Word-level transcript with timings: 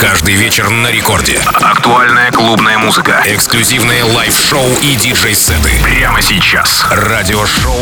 Каждый 0.00 0.34
вечер 0.34 0.70
на 0.70 0.92
рекорде. 0.92 1.40
Актуальная 1.54 2.30
клубная 2.30 2.78
музыка. 2.78 3.20
Эксклюзивные 3.26 4.04
лайв-шоу 4.04 4.64
и 4.80 4.94
диджей-сеты. 4.94 5.70
Прямо 5.82 6.22
сейчас. 6.22 6.86
Радиошоу 6.88 7.74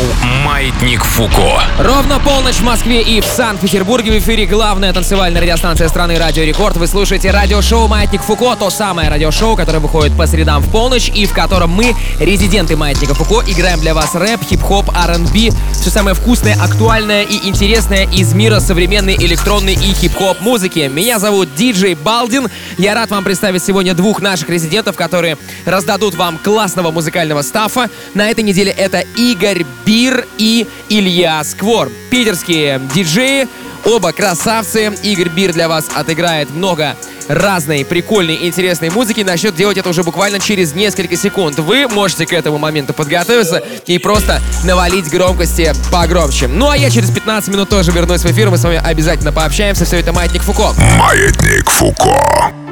«Маятник 0.43 1.03
Фуко». 1.03 1.61
Ровно 1.79 2.19
полночь 2.19 2.55
в 2.55 2.63
Москве 2.63 3.03
и 3.03 3.21
в 3.21 3.25
Санкт-Петербурге 3.25 4.13
в 4.13 4.17
эфире 4.17 4.47
главная 4.47 4.93
танцевальная 4.93 5.41
радиостанция 5.41 5.87
страны 5.89 6.17
Радио 6.17 6.43
Рекорд. 6.43 6.77
Вы 6.77 6.87
слушаете 6.87 7.29
радиошоу 7.29 7.87
«Маятник 7.87 8.23
Фуко», 8.23 8.55
то 8.55 8.71
самое 8.71 9.09
радиошоу, 9.09 9.55
которое 9.55 9.79
выходит 9.79 10.17
по 10.17 10.25
средам 10.25 10.63
в 10.63 10.71
полночь 10.71 11.09
и 11.09 11.27
в 11.27 11.33
котором 11.33 11.69
мы, 11.69 11.95
резиденты 12.19 12.75
«Маятника 12.75 13.13
Фуко», 13.13 13.43
играем 13.47 13.79
для 13.79 13.93
вас 13.93 14.15
рэп, 14.15 14.41
хип-хоп, 14.43 14.89
R&B, 14.89 15.55
все 15.71 15.89
самое 15.91 16.15
вкусное, 16.15 16.55
актуальное 16.59 17.21
и 17.21 17.47
интересное 17.47 18.07
из 18.07 18.33
мира 18.33 18.59
современной 18.59 19.15
электронной 19.15 19.73
и 19.73 19.93
хип-хоп 19.93 20.41
музыки. 20.41 20.89
Меня 20.91 21.19
зовут 21.19 21.53
Диджей 21.53 21.95
Балдин. 22.07 22.47
Я 22.77 22.93
рад 22.93 23.11
вам 23.11 23.25
представить 23.25 23.61
сегодня 23.61 23.93
двух 23.93 24.21
наших 24.21 24.47
резидентов, 24.47 24.95
которые 24.95 25.37
раздадут 25.65 26.15
вам 26.15 26.37
классного 26.37 26.89
музыкального 26.89 27.41
стафа. 27.41 27.89
На 28.13 28.31
этой 28.31 28.45
неделе 28.45 28.71
это 28.71 29.03
Игорь 29.17 29.65
Бир 29.85 30.25
и 30.37 30.65
Илья 30.87 31.43
Сквор. 31.43 31.91
Питерские 32.09 32.79
диджеи, 32.95 33.49
оба 33.85 34.11
красавцы. 34.11 34.93
Игорь 35.03 35.29
Бир 35.29 35.53
для 35.53 35.67
вас 35.67 35.85
отыграет 35.93 36.49
много 36.49 36.95
разной 37.27 37.85
прикольной 37.85 38.47
интересной 38.47 38.89
музыки. 38.89 39.21
Начнет 39.21 39.55
делать 39.55 39.77
это 39.77 39.89
уже 39.89 40.03
буквально 40.03 40.39
через 40.39 40.73
несколько 40.73 41.15
секунд. 41.15 41.59
Вы 41.59 41.87
можете 41.87 42.25
к 42.25 42.33
этому 42.33 42.57
моменту 42.57 42.93
подготовиться 42.93 43.63
и 43.85 43.97
просто 43.97 44.41
навалить 44.63 45.09
громкости 45.09 45.73
погромче. 45.91 46.47
Ну 46.47 46.69
а 46.69 46.77
я 46.77 46.89
через 46.89 47.11
15 47.11 47.49
минут 47.49 47.69
тоже 47.69 47.91
вернусь 47.91 48.21
в 48.21 48.31
эфир. 48.31 48.49
Мы 48.49 48.57
с 48.57 48.63
вами 48.63 48.81
обязательно 48.83 49.31
пообщаемся. 49.31 49.85
Все 49.85 49.97
это 49.97 50.13
Маятник 50.13 50.43
Фуко. 50.43 50.73
Маятник 50.97 51.69
Фуко. 51.69 52.66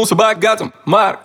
Проснулся 0.00 0.14
богатым 0.14 0.72
Марк, 0.86 1.20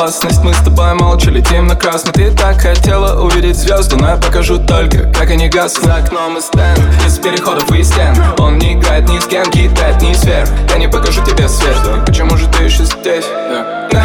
опасность 0.00 0.42
Мы 0.42 0.54
с 0.54 0.58
тобой 0.58 0.94
молча 0.94 1.30
летим 1.30 1.66
на 1.66 1.76
красный 1.76 2.12
Ты 2.12 2.30
так 2.30 2.60
хотела 2.60 3.20
увидеть 3.22 3.56
звезды 3.56 3.96
Но 3.96 4.08
я 4.08 4.16
покажу 4.16 4.58
только, 4.58 5.12
как 5.12 5.30
они 5.30 5.48
гаснут 5.48 5.84
За 5.84 5.96
окном 5.96 6.38
и 6.38 6.40
стенд, 6.40 6.80
из 7.06 7.18
переходов 7.18 7.70
и 7.72 7.82
стен 7.82 8.16
Он 8.38 8.58
не 8.58 8.74
играет 8.74 9.08
ни 9.08 9.18
с 9.18 9.26
кем, 9.26 9.44
кидает 9.50 10.00
ни 10.00 10.14
сфер 10.14 10.48
Я 10.70 10.78
не 10.78 10.88
покажу 10.88 11.22
тебе 11.24 11.48
свет 11.48 11.76
Почему 12.06 12.36
же 12.36 12.46
ты 12.48 12.64
еще 12.64 12.84
здесь? 12.84 13.26
Да. 13.50 13.88
Да. 13.92 14.04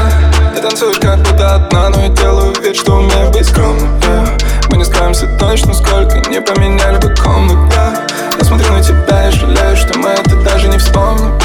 Ты 0.54 0.62
танцуешь 0.62 1.00
как 1.00 1.20
будто 1.20 1.56
одна 1.56 1.90
Но 1.90 2.02
я 2.02 2.10
делаю 2.10 2.54
вид, 2.62 2.76
что 2.76 2.96
умею 2.96 3.32
быть 3.32 3.48
скромным 3.48 3.90
yeah. 4.02 4.44
Мы 4.70 4.78
не 4.78 4.86
скроемся 4.86 5.28
точно 5.40 5.74
сколько 5.74 6.18
Не 6.30 6.42
поменяли 6.42 6.98
бы 6.98 7.14
комнат 7.16 7.70
да. 7.70 8.06
Я 8.38 8.46
смотрю 8.46 8.74
на 8.74 8.84
тебя 8.84 9.30
и 9.30 9.32
жалею, 9.32 9.78
что 9.78 9.98
мы 9.98 10.10
это 10.10 10.36
даже 10.44 10.68
не 10.68 10.78
вспомним 10.78 11.45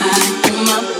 I, 0.00 0.92
I 0.92 0.95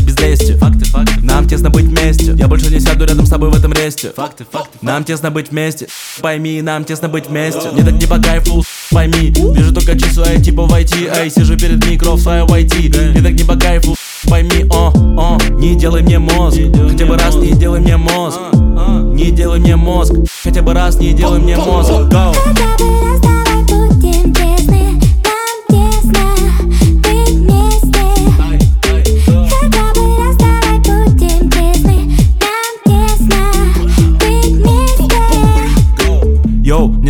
говорить 0.00 0.04
без 0.04 0.18
лести 0.20 0.56
Факты, 0.58 0.84
факты 0.86 1.14
Нам 1.22 1.48
тесно 1.48 1.70
быть 1.70 1.84
вместе. 1.84 2.32
Я 2.36 2.48
больше 2.48 2.70
не 2.70 2.80
сяду 2.80 3.04
рядом 3.04 3.26
с 3.26 3.30
тобой 3.30 3.50
в 3.50 3.54
этом 3.54 3.72
ресте. 3.72 4.12
Факты, 4.14 4.44
факты 4.50 4.78
Нам 4.82 5.04
тесно 5.04 5.30
быть 5.30 5.50
вместе. 5.50 5.88
Пойми, 6.20 6.62
нам 6.62 6.84
тесно 6.84 7.08
быть 7.08 7.28
вместе. 7.28 7.70
Мне 7.72 7.84
так 7.84 7.94
не 7.94 8.06
по 8.06 8.18
кайфу, 8.18 8.64
пойми. 8.90 9.32
Вижу 9.54 9.72
только 9.72 9.98
часы, 9.98 10.20
ай, 10.20 10.40
типа 10.40 10.66
в 10.66 10.72
IT 10.72 11.12
Эй, 11.16 11.30
сижу 11.30 11.56
перед 11.56 11.84
микро 11.86 12.12
в 12.12 12.20
своей 12.20 12.44
IT 12.44 13.10
Мне 13.12 13.22
так 13.22 13.32
не 13.32 13.44
по 13.44 13.56
кайфу, 13.56 13.94
пойми, 14.28 14.66
о, 14.70 14.92
о 15.16 15.38
Не 15.52 15.74
делай 15.76 16.02
мне 16.02 16.18
мозг. 16.18 16.58
Хотя 16.90 17.06
бы 17.06 17.16
раз 17.16 17.36
не 17.36 17.52
делай 17.52 17.80
мне 17.80 17.96
мозг. 17.96 18.38
Не 19.12 19.30
делай 19.30 19.58
мне 19.58 19.76
мозг. 19.76 20.14
Хотя 20.42 20.62
бы 20.62 20.74
раз 20.74 20.96
не 20.96 21.12
делай 21.12 21.38
мне 21.38 21.56
мозг. 21.56 21.90
Go 21.90 23.39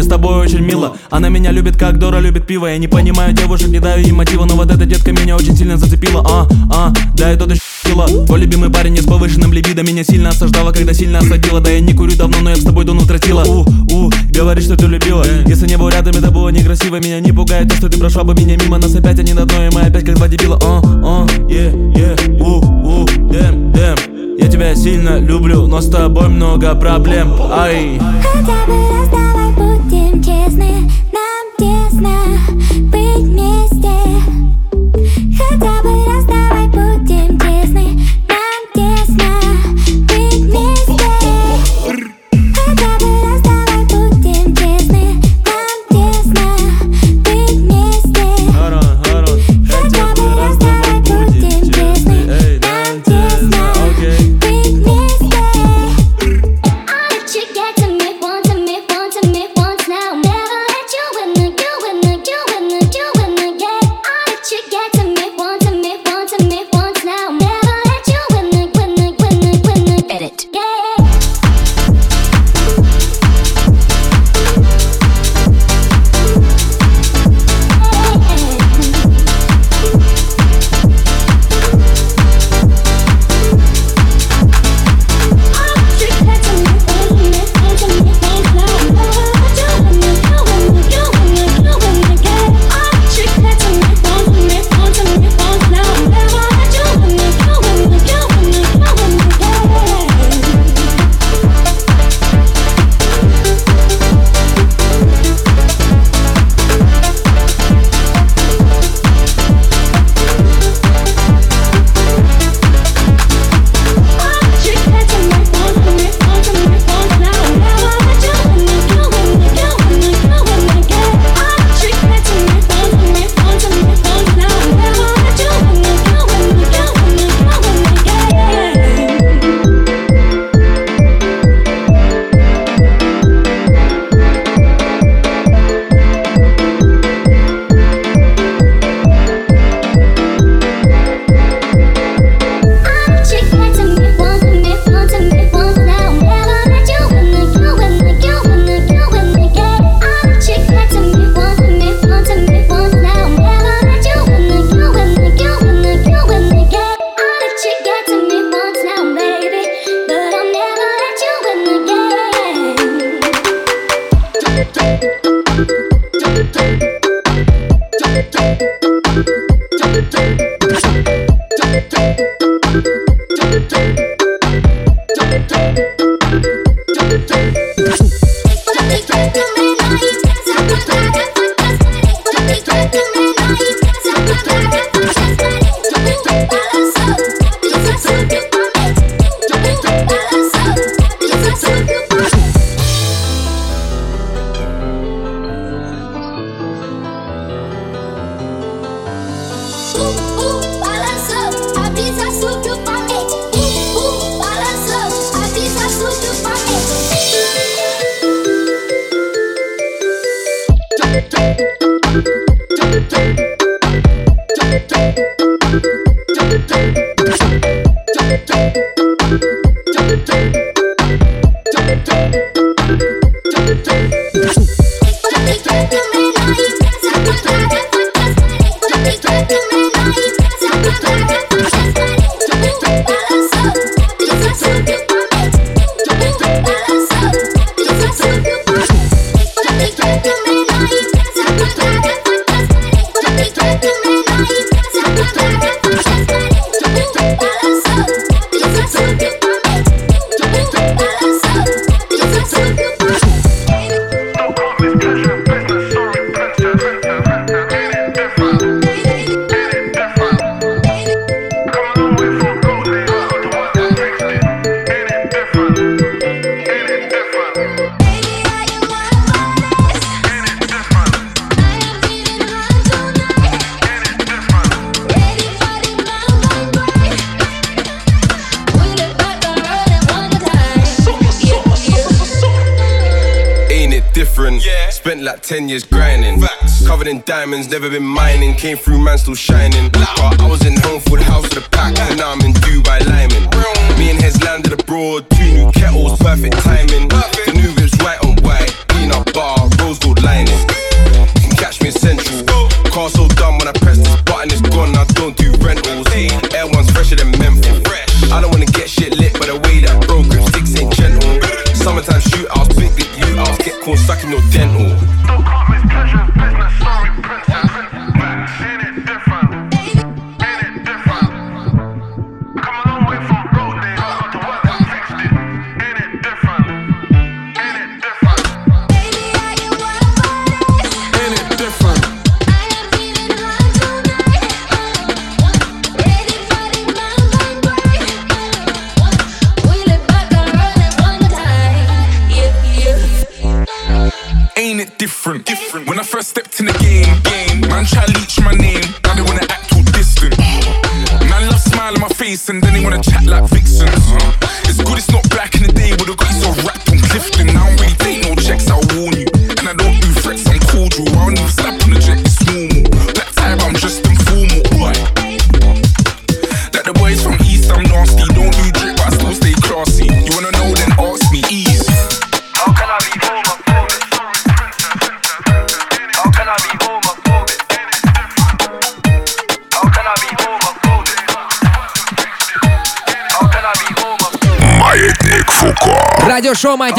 тобой 0.08 0.36
очень 0.36 0.60
мило. 0.60 0.96
Она 1.10 1.28
меня 1.28 1.50
любит, 1.50 1.76
как 1.76 1.98
Дора 1.98 2.18
любит 2.18 2.46
пиво. 2.46 2.66
Я 2.66 2.78
не 2.78 2.88
понимаю 2.88 3.32
девушек, 3.32 3.68
не 3.68 3.80
даю 3.80 4.06
им 4.06 4.16
мотива. 4.16 4.44
Но 4.44 4.54
вот 4.54 4.70
эта 4.70 4.84
детка 4.84 5.12
меня 5.12 5.36
очень 5.36 5.56
сильно 5.56 5.76
зацепила. 5.76 6.24
А, 6.26 6.48
а, 6.72 6.92
да 7.16 7.30
это 7.30 7.44
еще 7.44 7.60
пила 7.90 8.06
Твой 8.26 8.40
любимый 8.40 8.70
парень 8.70 8.92
не 8.92 9.00
с 9.00 9.04
повышенным 9.04 9.52
либидо 9.52 9.82
Меня 9.82 10.04
сильно 10.04 10.30
осаждала, 10.30 10.72
когда 10.72 10.94
сильно 10.94 11.18
осадила. 11.18 11.60
Да 11.60 11.70
я 11.70 11.80
не 11.80 11.92
курю 11.92 12.16
давно, 12.16 12.40
но 12.40 12.50
я 12.50 12.56
с 12.56 12.64
тобой 12.64 12.84
дуну 12.84 13.02
тратила 13.06 13.44
У, 13.44 13.66
у, 13.92 14.10
говоришь, 14.32 14.64
что 14.64 14.76
ты 14.76 14.86
любила. 14.86 15.24
Если 15.46 15.66
не 15.66 15.76
был 15.76 15.88
рядом, 15.88 16.14
это 16.16 16.30
было 16.30 16.48
некрасиво. 16.50 16.96
Меня 16.96 17.20
не 17.20 17.32
пугает 17.32 17.68
то, 17.68 17.76
что 17.76 17.88
ты 17.88 17.98
прошла 17.98 18.24
бы 18.24 18.34
меня 18.34 18.56
мимо. 18.56 18.78
Нас 18.78 18.94
опять 18.94 19.18
они 19.18 19.32
на 19.32 19.44
дно, 19.44 19.66
и 19.66 19.74
мы 19.74 19.82
опять 19.82 20.04
как 20.04 20.16
два 20.16 20.28
дебила. 20.28 20.58
А, 20.62 20.82
а, 21.04 21.26
е, 21.48 21.72
е, 21.96 22.16
у, 22.40 23.02
у, 23.02 23.06
дэм, 23.06 23.72
дэм. 23.72 23.96
Я 24.38 24.48
тебя 24.48 24.74
сильно 24.74 25.18
люблю, 25.18 25.66
но 25.66 25.80
с 25.80 25.90
тобой 25.90 26.28
много 26.28 26.74
проблем. 26.74 27.34
Ай. 27.52 28.00
Хотя 28.22 28.66
бы 28.66 28.72
раз 28.90 29.09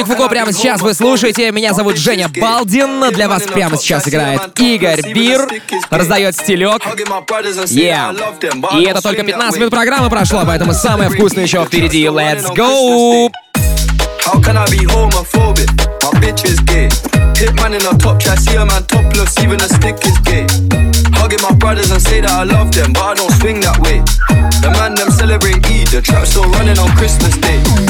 «Маятник 0.02 0.18
Фуко» 0.18 0.30
прямо 0.30 0.52
сейчас 0.52 0.82
вы 0.82 0.94
слушаете. 0.94 1.52
Меня 1.52 1.74
зовут 1.74 1.98
Женя 1.98 2.28
Балдин. 2.30 3.12
Для 3.12 3.28
вас 3.28 3.44
прямо 3.44 3.78
сейчас 3.78 4.08
играет 4.08 4.60
Игорь 4.60 5.14
Бир. 5.14 5.48
Раздает 5.90 6.36
стилек. 6.36 6.82
Yeah. 7.68 8.80
И 8.80 8.84
это 8.84 9.02
только 9.02 9.24
15 9.24 9.60
минут 9.60 9.72
программы 9.72 10.10
прошло, 10.10 10.44
поэтому 10.46 10.74
самое 10.74 11.10
вкусное 11.10 11.44
еще 11.44 11.64
впереди. 11.66 12.06
Let's 12.06 12.54
go! 12.56 13.30
How 14.26 14.40
can 14.42 14.58
I 14.58 14.66
be 14.70 14.86
homophobic? 14.86 15.70
My 16.02 16.20
bitch 16.20 16.46
is 16.46 16.60
gay. 16.62 16.90
Hit 17.36 17.54
man 17.56 17.74
in 17.74 17.82
a 17.82 17.98
top 17.98 18.20
try, 18.20 18.36
see 18.36 18.56
a 18.56 18.66
man 18.66 18.84
topless, 18.86 19.38
even 19.40 19.60
a 19.62 19.68
stick 19.68 19.98
is 20.06 20.18
gay. 20.20 20.46
Hugging 21.14 21.42
my 21.42 21.54
brothers 21.56 21.92
and 21.92 22.02
say 22.02 22.22
that 22.22 22.32
I 22.32 22.44
love 22.44 22.72
them, 22.72 22.94
but 22.94 23.04
I 23.04 23.14
don't 23.16 23.32
swing 23.40 23.60
that 23.62 23.80
way. 23.80 24.02
The 24.62 24.70
man 24.78 24.96
them 24.96 25.12
celebrate 25.12 25.66
Eid, 25.66 25.88
the 25.88 26.02
trap 26.02 26.26
still 26.26 26.46
running 26.52 26.78
on 26.78 26.90
Christmas 26.98 27.36
Day. 27.38 27.81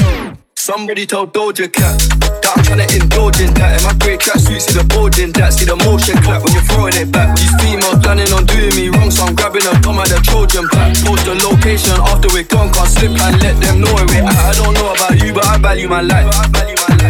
Somebody 0.62 1.08
told 1.08 1.34
Doja 1.34 1.65
Cat 1.74 1.98
that 2.22 2.53
I'm 2.53 2.62
trying 2.62 2.86
to 2.86 2.88
indulge 2.94 3.41
in 3.41 3.50
that. 3.58 3.82
In 3.82 3.82
my 3.82 3.98
great 3.98 4.22
track 4.22 4.38
suit, 4.38 4.62
see 4.62 4.77
the 4.77 4.86
bulging 4.94 5.34
that. 5.34 5.58
See 5.58 5.65
the 5.65 5.74
motion 5.74 6.13
clap 6.22 6.46
when 6.46 6.53
you're 6.53 6.62
throwing 6.70 6.94
it 7.01 7.10
back. 7.10 7.34
These 7.34 7.50
females 7.58 7.98
planning 8.06 8.30
on 8.30 8.46
doing 8.46 8.70
me 8.77 8.94
wrong, 8.94 9.10
so 9.10 9.25
I'm 9.25 9.34
grabbing 9.34 9.65
a 9.65 9.74
tom 9.82 9.98
at 9.98 10.13
the 10.13 10.22
Trojan 10.22 10.70
pack. 10.70 10.94
Post 11.01 11.25
the 11.25 11.34
location 11.41 11.98
after 12.06 12.30
we're 12.30 12.46
gone, 12.46 12.70
can't 12.70 12.86
slip 12.86 13.10
and 13.10 13.41
let 13.41 13.58
them 13.58 13.82
know 13.82 13.89
we're 14.06 14.22
at. 14.22 14.38
I 14.38 14.53
don't 14.53 14.77
know 14.77 14.94
about 14.94 15.18
you, 15.18 15.34
but 15.34 15.50
I 15.50 15.58
value 15.58 15.89
my 15.89 16.06
life. 16.06 16.30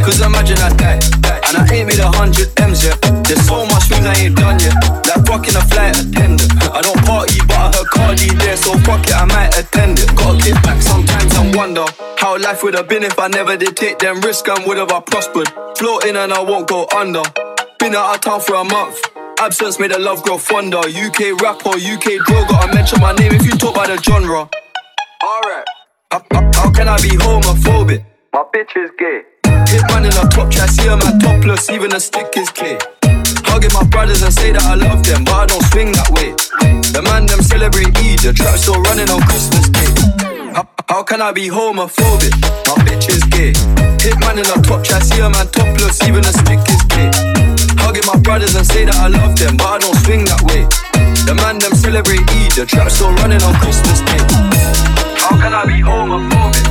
Cause 0.08 0.24
imagine 0.24 0.56
I 0.64 0.72
die, 0.80 1.04
and 1.52 1.60
I 1.60 1.68
ain't 1.76 1.92
made 1.92 2.00
a 2.00 2.08
hundred 2.08 2.48
M's 2.56 2.88
yet. 2.88 2.96
There's 3.28 3.44
so 3.44 3.68
much 3.68 3.92
things 3.92 4.08
I 4.08 4.16
ain't 4.32 4.40
done 4.40 4.64
yet. 4.64 4.80
Like 5.12 5.28
fucking 5.28 5.60
a 5.60 5.64
flight 5.68 6.00
attendant. 6.00 6.56
I 6.72 6.80
don't 6.80 7.01
I 7.82 7.84
Cardi 7.86 8.30
there, 8.38 8.58
so 8.58 8.78
fuck 8.86 9.02
it, 9.08 9.16
I 9.16 9.26
might 9.26 9.58
attend 9.58 9.98
it. 9.98 10.16
Gotta 10.16 10.38
get 10.38 10.62
back 10.62 10.82
sometimes 10.82 11.36
and 11.36 11.56
wonder 11.56 11.86
how 12.18 12.38
life 12.38 12.62
would 12.62 12.76
have 12.76 12.88
been 12.88 13.02
if 13.02 13.18
I 13.18 13.28
never 13.28 13.58
did 13.58 13.76
take 13.76 13.98
them 13.98 14.22
risks 14.22 14.48
and 14.48 14.68
would 14.68 14.78
have 14.78 14.92
I 14.92 15.00
prospered. 15.02 15.50
Floating 15.78 16.16
and 16.16 16.32
I 16.32 16.42
won't 16.44 16.68
go 16.68 16.86
under. 16.96 17.24
Been 17.80 17.96
out 17.96 18.16
of 18.16 18.22
town 18.22 18.42
for 18.42 18.56
a 18.56 18.64
month. 18.64 19.02
Absence 19.40 19.80
made 19.80 19.90
the 19.90 19.98
love 19.98 20.22
grow 20.22 20.38
fonder. 20.38 20.78
UK 20.78 21.42
rapper, 21.42 21.74
UK 21.74 22.22
girl, 22.22 22.46
gotta 22.46 22.72
mention 22.72 23.02
my 23.02 23.14
name 23.14 23.34
if 23.34 23.46
you 23.46 23.58
talk 23.58 23.74
about 23.74 23.88
the 23.88 23.98
genre. 23.98 24.48
Alright. 25.24 25.66
How, 26.12 26.22
how, 26.54 26.72
can 26.72 26.88
I 26.88 26.98
be 27.02 27.18
homophobic? 27.18 28.06
My 28.32 28.44
bitch 28.54 28.78
is 28.78 28.92
gay. 29.00 29.22
Hit 29.74 29.82
man 29.90 30.06
in 30.06 30.14
a 30.14 30.30
top 30.30 30.52
try, 30.52 30.68
see 30.68 30.88
a 30.88 30.96
man 30.98 31.18
topless, 31.18 31.70
even 31.72 31.96
a 31.96 32.00
stick 32.00 32.30
is 32.38 32.52
gay. 32.52 32.78
Hugging 33.52 33.74
my 33.74 33.84
brothers 33.84 34.24
and 34.24 34.34
say 34.34 34.52
that 34.56 34.64
I 34.64 34.76
love 34.76 35.04
them, 35.04 35.28
but 35.28 35.36
I 35.36 35.46
don't 35.46 35.66
swing 35.76 35.92
that 36.00 36.08
way. 36.16 36.32
The 36.96 37.04
man 37.04 37.28
them 37.28 37.44
celebrate 37.44 37.92
Eid, 38.00 38.24
the 38.24 38.32
trap 38.32 38.56
still 38.56 38.80
running 38.88 39.12
on 39.12 39.20
Christmas 39.28 39.68
Day. 39.68 39.92
How, 40.56 40.64
How 40.88 41.04
can 41.04 41.22
I 41.22 41.32
be 41.36 41.52
homophobic? 41.52 42.32
My 42.68 42.80
bitch 42.88 43.12
is 43.12 43.24
gay. 43.28 43.52
Hit 44.00 44.16
man 44.24 44.40
in 44.40 44.48
a 44.48 44.58
top 44.64 44.88
try, 44.88 45.04
see 45.04 45.20
a 45.20 45.30
man 45.30 45.48
topless, 45.52 46.00
even 46.08 46.24
a 46.24 46.32
stick 46.32 46.64
is 46.64 46.82
gay. 46.88 47.12
Hugging 47.84 48.08
my 48.08 48.16
brothers 48.24 48.56
and 48.56 48.66
say 48.66 48.86
that 48.88 48.96
I 48.96 49.08
love 49.12 49.36
them, 49.36 49.58
but 49.60 49.68
I 49.68 49.78
don't 49.84 50.00
swing 50.08 50.24
that 50.32 50.42
way. 50.48 50.64
The 51.28 51.36
man 51.36 51.60
them 51.60 51.76
celebrate 51.76 52.24
Eid, 52.32 52.56
the 52.56 52.66
trap 52.66 52.88
still 52.88 53.12
running 53.20 53.44
on 53.44 53.54
Christmas 53.60 54.00
Day. 54.00 54.24
How 55.20 55.36
can 55.36 55.52
I 55.52 55.68
be 55.68 55.84
homophobic? 55.84 56.71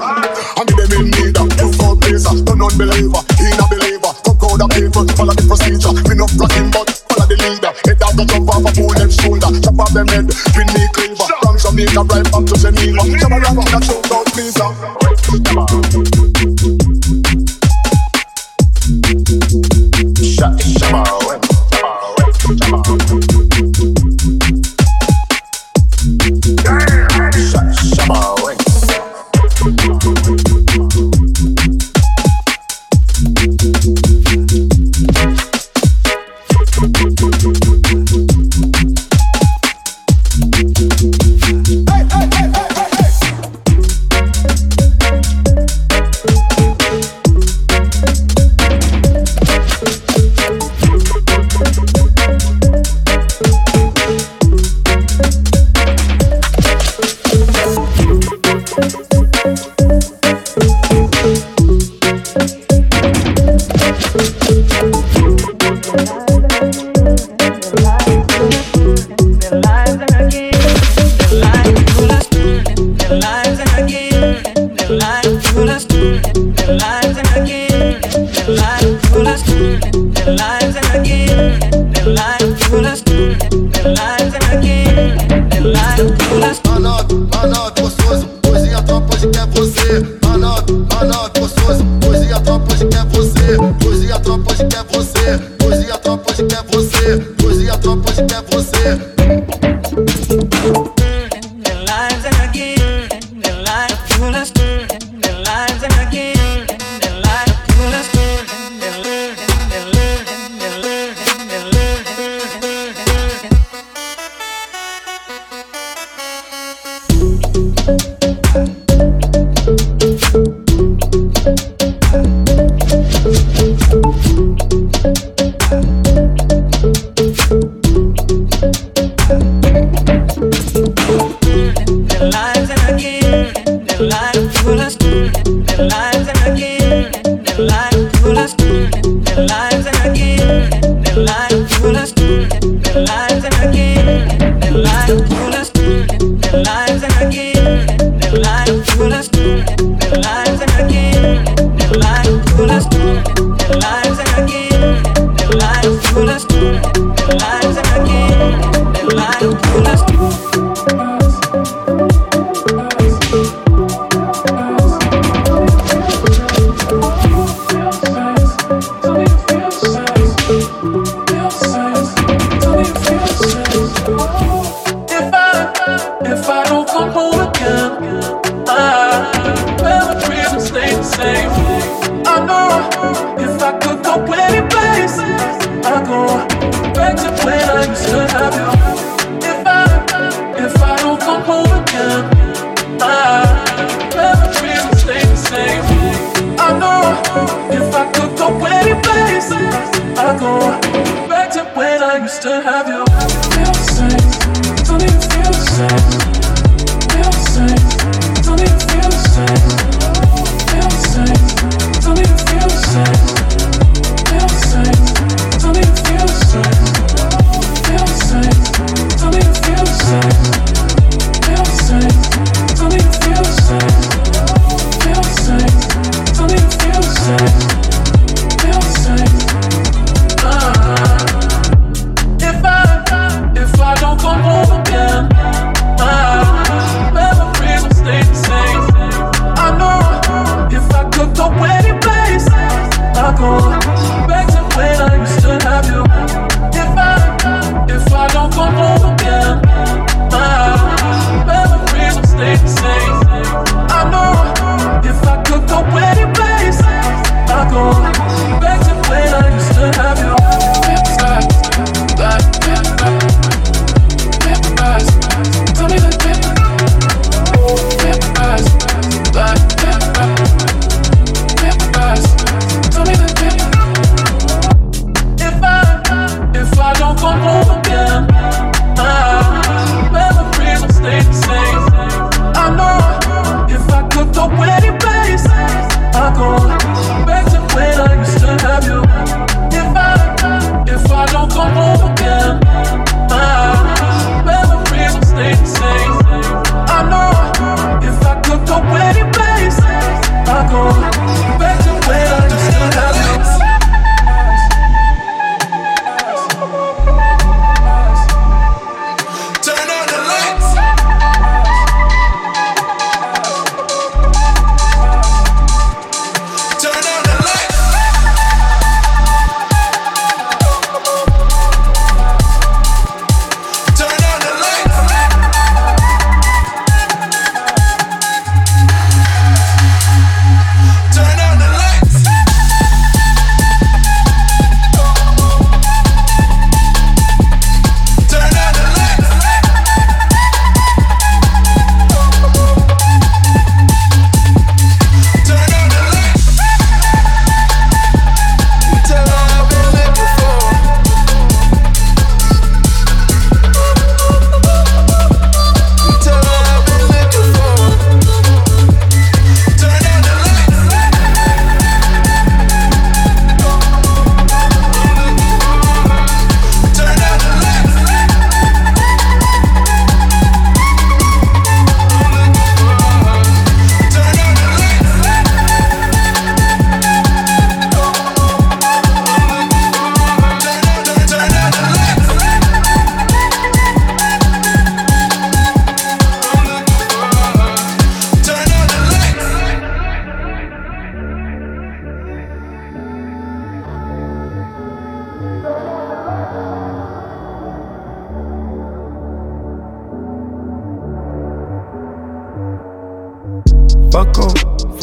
them. 0.00 0.25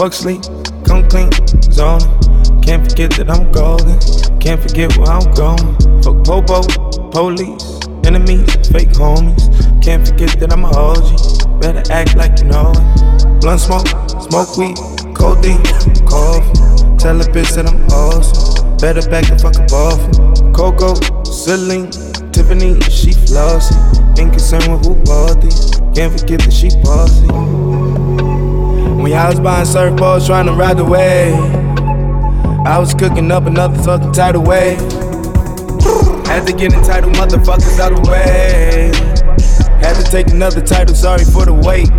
Fuck 0.03 0.11
sleep, 0.11 0.41
come 0.83 1.07
clean, 1.07 1.31
zoning. 1.71 2.11
Can't 2.61 2.83
forget 2.83 3.09
that 3.11 3.31
I'm 3.31 3.49
golden. 3.53 3.95
Can't 4.41 4.59
forget 4.59 4.91
where 4.97 5.07
I'm 5.07 5.31
going. 5.31 5.63
Fuck 6.03 6.27
popo, 6.27 6.59
police, 7.15 7.79
enemies, 8.03 8.51
fake 8.67 8.91
homies. 8.99 9.47
Can't 9.81 10.05
forget 10.05 10.37
that 10.41 10.51
I'm 10.51 10.65
a 10.65 10.71
OG. 10.75 11.61
Better 11.61 11.83
act 11.89 12.17
like 12.17 12.37
you 12.39 12.51
know 12.51 12.73
it. 12.75 13.39
Blunt 13.39 13.61
smoke, 13.61 13.87
smoke 14.27 14.51
weed, 14.59 14.75
codeine, 15.15 15.63
coffee. 16.03 16.51
Tell 16.99 17.15
a 17.15 17.23
bitch 17.31 17.55
that 17.55 17.71
I'm 17.71 17.79
awesome. 17.87 18.75
Better 18.83 19.07
back 19.09 19.23
the 19.31 19.39
fuck 19.39 19.55
up 19.55 19.71
off. 19.71 20.03
Coco, 20.51 20.99
Celine, 21.23 21.91
Tiffany, 22.33 22.75
she 22.91 23.13
flossy. 23.13 23.75
Ain't 24.19 24.35
concerned 24.35 24.67
with 24.67 24.83
who 24.83 24.95
bought 25.07 25.39
these. 25.39 25.79
Can't 25.95 26.11
forget 26.11 26.41
that 26.41 26.51
she 26.51 26.67
bossy. 26.83 27.72
When 29.03 29.11
I 29.11 29.27
was 29.27 29.37
buying 29.41 29.65
surfboards 29.65 30.27
trying 30.27 30.45
to 30.45 30.53
ride 30.53 30.77
the 30.77 30.85
wave. 30.85 31.35
I 32.65 32.79
was 32.79 32.93
cooking 32.93 33.29
up 33.33 33.45
another 33.45 33.77
fucking 33.83 34.13
tidal 34.13 34.43
wave. 34.43 34.79
Had 36.25 36.47
to 36.47 36.53
get 36.53 36.71
entitled 36.71 37.13
motherfuckers 37.15 37.77
out 37.81 37.91
of 37.91 38.01
the 38.01 38.09
way. 38.09 38.91
Had 39.83 40.01
to 40.01 40.09
take 40.09 40.29
another 40.29 40.61
title, 40.61 40.95
sorry 40.95 41.25
for 41.25 41.43
the 41.43 41.51
wait. 41.51 41.89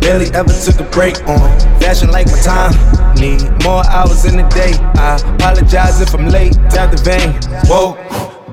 Barely 0.00 0.30
ever 0.30 0.54
took 0.62 0.78
a 0.78 0.88
break 0.92 1.18
on 1.26 1.40
fashion 1.80 2.12
like 2.12 2.28
my 2.28 2.38
time. 2.38 2.72
Need 3.16 3.42
more 3.64 3.84
hours 3.90 4.24
in 4.24 4.36
the 4.36 4.46
day. 4.54 4.74
I 4.94 5.16
apologize 5.34 6.00
if 6.00 6.14
I'm 6.14 6.28
late. 6.28 6.54
Tap 6.70 6.94
the 6.94 7.02
vein. 7.02 7.34
Whoa, 7.66 7.98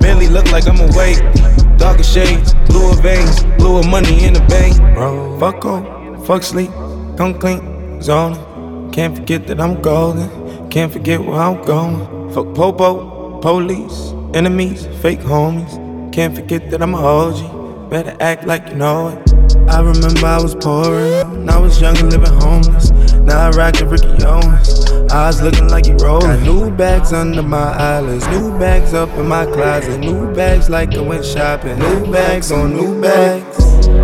barely 0.00 0.26
look 0.26 0.50
like 0.50 0.66
I'm 0.66 0.80
awake. 0.90 1.22
Darker 1.78 2.02
shades, 2.02 2.52
bluer 2.66 2.96
veins, 2.96 3.44
bluer 3.58 3.84
money 3.84 4.24
in 4.24 4.32
the 4.32 4.44
bank. 4.50 4.76
Bro, 4.92 5.38
fuck 5.38 5.64
on, 5.64 6.20
fuck 6.24 6.42
sleep, 6.42 6.70
come 7.16 7.38
clean, 7.38 7.71
zoning. 8.02 8.90
Can't 8.92 9.16
forget 9.16 9.46
that 9.46 9.60
I'm 9.60 9.80
golden. 9.80 10.68
Can't 10.68 10.92
forget 10.92 11.20
where 11.20 11.40
I'm 11.40 11.62
going. 11.62 12.32
Fuck 12.32 12.54
Popo, 12.54 13.40
police, 13.40 14.12
enemies, 14.34 14.86
fake 15.00 15.20
homies. 15.20 15.72
Can't 16.12 16.34
forget 16.34 16.70
that 16.70 16.82
I'm 16.82 16.94
a 16.94 16.98
OG. 16.98 17.90
Better 17.90 18.16
act 18.20 18.46
like 18.46 18.68
you 18.68 18.74
know 18.74 19.08
it. 19.08 19.34
I 19.68 19.80
remember 19.80 20.26
I 20.26 20.40
was 20.42 20.54
pouring. 20.54 21.48
I 21.48 21.58
was 21.58 21.80
young 21.80 21.96
and 21.98 22.10
living 22.12 22.40
homeless. 22.40 22.90
Now 23.14 23.48
I 23.48 23.50
rock 23.50 23.76
the 23.76 23.86
Ricky 23.86 24.24
Owens. 24.24 24.91
Eyes 25.12 25.42
looking 25.42 25.68
like 25.68 25.86
you 25.86 25.94
rolling. 25.96 26.26
Got 26.26 26.42
new 26.42 26.70
bags 26.70 27.12
under 27.12 27.42
my 27.42 27.76
eyelids. 27.76 28.26
New 28.28 28.58
bags 28.58 28.94
up 28.94 29.10
in 29.10 29.28
my 29.28 29.44
closet. 29.44 30.00
New 30.00 30.32
bags 30.34 30.70
like 30.70 30.94
I 30.94 31.02
went 31.02 31.22
shopping. 31.22 31.78
New 31.78 32.10
bags 32.10 32.50
on 32.50 32.72
new 32.72 32.98
bags. 32.98 33.58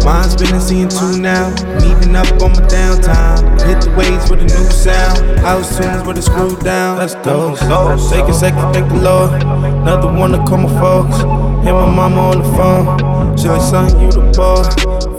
Mine's 0.05 0.37
been 0.37 0.61
seeing 0.61 0.89
two 0.89 1.19
now. 1.19 1.49
Meeting 1.81 2.15
up 2.15 2.31
on 2.43 2.53
my 2.53 2.61
downtime. 2.69 3.41
Hit 3.67 3.81
the 3.81 3.95
waves 3.97 4.31
with 4.31 4.41
a 4.41 4.45
new 4.45 4.71
sound. 4.71 5.39
House 5.41 5.79
tunes 5.79 6.07
with 6.07 6.19
a 6.19 6.23
screw 6.23 6.55
down. 6.59 6.99
Let's 6.99 7.15
go. 7.15 7.55
So, 7.55 7.97
take 8.11 8.29
a 8.29 8.35
second, 8.35 8.75
thank 8.75 8.89
the 8.93 9.01
Lord. 9.01 9.43
Another 9.43 10.13
one 10.13 10.33
to 10.33 10.45
call 10.45 10.59
my 10.59 10.81
folks. 10.81 11.17
Hit 11.65 11.73
my 11.73 11.91
mama 11.91 12.21
on 12.21 12.39
the 12.43 12.49
phone. 12.53 13.39
She 13.39 13.49
like, 13.49 13.63
son, 13.63 13.99
you 13.99 14.13
the 14.13 14.21
boy. 14.37 14.63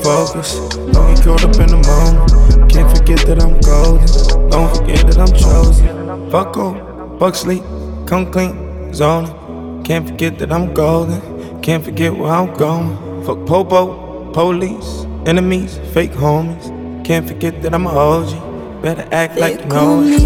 Focus. 0.04 0.60
Don't 0.94 1.16
get 1.16 1.24
caught 1.24 1.44
up 1.46 1.60
in 1.60 1.68
the 1.68 1.82
moment. 1.88 2.49
Can't 2.70 2.98
forget 2.98 3.20
that 3.28 3.42
I'm 3.42 3.60
golden. 3.62 4.50
Don't 4.50 4.76
forget 4.76 5.06
that 5.08 5.18
I'm 5.18 5.34
chosen. 5.36 6.32
Fuck 6.32 6.58
off, 6.58 7.20
fuck 7.20 7.36
sleep, 7.36 7.64
come 8.06 8.32
clean, 8.32 8.94
zoning. 8.94 9.84
Can't 9.84 10.08
forget 10.08 10.38
that 10.40 10.52
I'm 10.52 10.74
golden. 10.74 11.62
Can't 11.62 11.84
forget 11.84 12.16
where 12.16 12.32
I'm 12.32 12.54
going. 12.56 13.24
Fuck 13.26 13.46
popo. 13.46 14.32
Police, 14.32 15.06
enemies, 15.26 15.80
fake 15.94 16.12
homies. 16.12 16.70
Can't 17.04 17.28
forget 17.28 17.62
that 17.64 17.74
I'm 17.74 17.88
a 17.88 17.90
OG. 17.90 18.82
Better 18.84 19.08
act 19.12 19.36
they 19.36 19.42
like 19.42 19.60
you 19.60 19.66
know 19.66 20.04
it. 20.04 20.20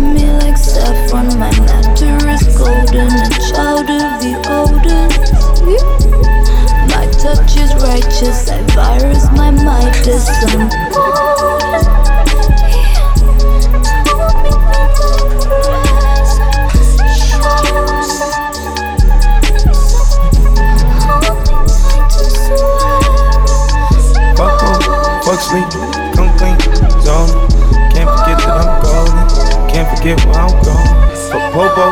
Me 0.00 0.26
like 0.40 0.56
saffron, 0.56 1.38
my 1.38 1.50
nectar 1.50 2.16
is 2.28 2.56
golden, 2.56 3.06
a 3.06 3.28
child 3.48 3.88
of 3.88 4.20
the 4.20 4.34
oldest. 4.50 6.05
Touch 7.26 7.56
is 7.56 7.74
righteous, 7.82 8.48
I 8.48 8.62
virus 8.70 9.26
my 9.32 9.50
Midas. 9.50 10.28
I'm 10.46 10.70
fuck 25.24 25.40
sleep, 25.40 25.66
come 26.14 26.30
clean, 26.38 26.56
zone. 27.02 27.26
Can't 27.90 28.06
forget 28.06 28.38
that 28.38 28.54
I'm 28.54 28.70
golden, 28.84 29.68
can't 29.68 29.98
forget 29.98 30.24
where 30.26 30.38
I'm 30.38 30.54
going. 30.62 30.90
Fuck 31.26 31.52
popo, 31.52 31.86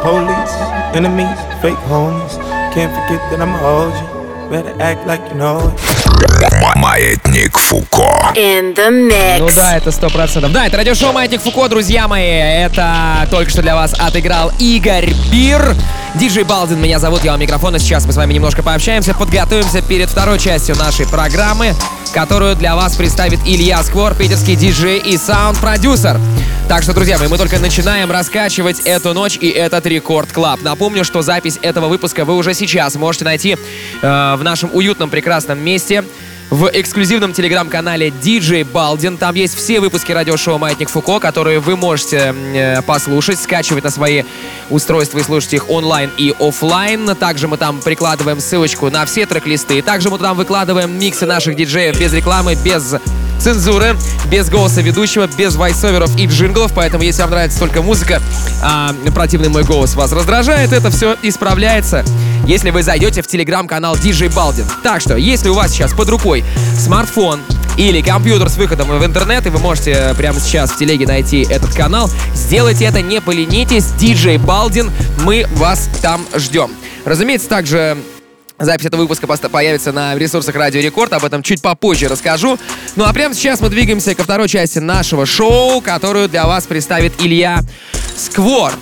police, 0.00 0.54
enemies, 0.96 1.38
fake 1.60 1.76
homies. 1.90 2.38
Can't 2.72 2.90
forget 2.90 3.20
that 3.30 3.42
I'm 3.42 3.52
a 3.52 3.58
OG, 3.58 4.17
better 4.48 4.74
act 4.80 5.06
like 5.06 5.20
you 5.30 5.38
know 5.38 5.60
it. 5.60 6.76
Маятник 6.76 7.56
Фуко. 7.58 8.32
In 8.34 8.74
the 8.74 8.90
mix. 8.90 9.38
Ну 9.38 9.48
да, 9.54 9.76
это 9.76 9.90
сто 9.90 10.08
процентов. 10.08 10.52
Да, 10.52 10.66
это 10.66 10.76
радиошоу 10.76 11.12
Маятник 11.12 11.40
Фуко, 11.40 11.68
друзья 11.68 12.08
мои. 12.08 12.24
Это 12.24 13.26
только 13.30 13.50
что 13.50 13.62
для 13.62 13.74
вас 13.74 13.94
отыграл 13.98 14.52
Игорь 14.58 15.12
Бир. 15.30 15.74
Диджей 16.14 16.42
Балдин 16.42 16.80
меня 16.80 16.98
зовут, 16.98 17.22
я 17.22 17.34
у 17.34 17.36
микрофона. 17.36 17.78
Сейчас 17.78 18.06
мы 18.06 18.12
с 18.12 18.16
вами 18.16 18.32
немножко 18.32 18.62
пообщаемся, 18.62 19.14
подготовимся 19.14 19.82
перед 19.82 20.08
второй 20.08 20.38
частью 20.38 20.74
нашей 20.76 21.06
программы, 21.06 21.74
которую 22.14 22.56
для 22.56 22.74
вас 22.76 22.96
представит 22.96 23.40
Илья 23.46 23.82
Сквор, 23.82 24.14
питерский 24.14 24.56
диджей 24.56 24.98
и 24.98 25.16
саунд-продюсер. 25.16 26.18
Так 26.68 26.82
что, 26.82 26.92
друзья 26.92 27.18
мои, 27.18 27.28
мы 27.28 27.36
только 27.36 27.58
начинаем 27.58 28.10
раскачивать 28.10 28.80
эту 28.80 29.12
ночь 29.12 29.38
и 29.40 29.48
этот 29.48 29.86
Рекорд 29.86 30.32
Клаб. 30.32 30.62
Напомню, 30.62 31.04
что 31.04 31.22
запись 31.22 31.58
этого 31.62 31.88
выпуска 31.88 32.24
вы 32.24 32.36
уже 32.36 32.54
сейчас 32.54 32.94
можете 32.96 33.24
найти 33.24 33.56
э, 34.02 34.36
в 34.36 34.42
нашем 34.42 34.70
уютном 34.72 35.10
прекрасном 35.10 35.58
месте 35.58 36.04
в 36.50 36.70
эксклюзивном 36.72 37.32
телеграм-канале 37.32 38.08
DJ 38.08 38.64
Балдин. 38.64 39.18
Там 39.18 39.34
есть 39.34 39.54
все 39.54 39.80
выпуски 39.80 40.12
радиошоу 40.12 40.58
«Маятник 40.58 40.88
Фуко», 40.88 41.20
которые 41.20 41.60
вы 41.60 41.76
можете 41.76 42.34
э, 42.34 42.82
послушать, 42.82 43.38
скачивать 43.38 43.84
на 43.84 43.90
свои 43.90 44.24
устройства 44.70 45.18
и 45.18 45.22
слушать 45.22 45.54
их 45.54 45.70
онлайн 45.70 46.10
и 46.16 46.34
офлайн. 46.38 47.14
Также 47.16 47.48
мы 47.48 47.56
там 47.56 47.80
прикладываем 47.80 48.40
ссылочку 48.40 48.90
на 48.90 49.04
все 49.04 49.26
трек-листы. 49.26 49.82
Также 49.82 50.10
мы 50.10 50.18
там 50.18 50.36
выкладываем 50.36 50.98
миксы 50.98 51.26
наших 51.26 51.56
диджеев 51.56 51.98
без 51.98 52.12
рекламы, 52.12 52.54
без 52.54 52.94
цензуры, 53.38 53.96
без 54.30 54.48
голоса 54.48 54.80
ведущего, 54.80 55.28
без 55.38 55.56
вайсоверов 55.56 56.16
и 56.16 56.26
джинглов. 56.26 56.72
Поэтому, 56.74 57.04
если 57.04 57.22
вам 57.22 57.30
нравится 57.30 57.58
только 57.58 57.82
музыка, 57.82 58.20
а 58.62 58.94
противный 59.14 59.48
мой 59.48 59.64
голос 59.64 59.94
вас 59.94 60.12
раздражает, 60.12 60.72
это 60.72 60.90
все 60.90 61.16
исправляется 61.22 62.04
если 62.46 62.70
вы 62.70 62.82
зайдете 62.82 63.20
в 63.20 63.26
телеграм-канал 63.26 63.94
DJ 63.96 64.34
Балдин. 64.34 64.64
Так 64.82 65.02
что, 65.02 65.16
если 65.16 65.50
у 65.50 65.54
вас 65.54 65.70
сейчас 65.70 65.92
под 65.92 66.08
рукой 66.08 66.42
смартфон, 66.78 67.40
или 67.76 68.00
компьютер 68.00 68.48
с 68.48 68.56
выходом 68.56 68.88
в 68.88 69.04
интернет, 69.04 69.46
и 69.46 69.50
вы 69.50 69.58
можете 69.60 70.12
прямо 70.16 70.40
сейчас 70.40 70.72
в 70.72 70.78
телеге 70.78 71.06
найти 71.06 71.46
этот 71.48 71.72
канал. 71.74 72.10
Сделайте 72.34 72.84
это, 72.86 73.00
не 73.02 73.20
поленитесь. 73.20 73.84
DJ 74.00 74.38
Балдин, 74.38 74.90
мы 75.24 75.46
вас 75.52 75.88
там 76.02 76.26
ждем. 76.34 76.72
Разумеется, 77.04 77.48
также 77.48 77.96
Запись 78.58 78.86
этого 78.86 79.02
выпуска 79.02 79.26
появится 79.26 79.92
на 79.92 80.16
ресурсах 80.16 80.54
Радио 80.56 80.80
Рекорд, 80.80 81.12
об 81.12 81.24
этом 81.24 81.42
чуть 81.42 81.62
попозже 81.62 82.08
расскажу. 82.08 82.58
Ну 82.96 83.04
а 83.04 83.12
прямо 83.12 83.34
сейчас 83.34 83.60
мы 83.60 83.68
двигаемся 83.68 84.14
ко 84.14 84.24
второй 84.24 84.48
части 84.48 84.80
нашего 84.80 85.26
шоу, 85.26 85.80
которую 85.80 86.28
для 86.28 86.46
вас 86.46 86.66
представит 86.66 87.12
Илья 87.22 87.60
Сквор. 88.16 88.72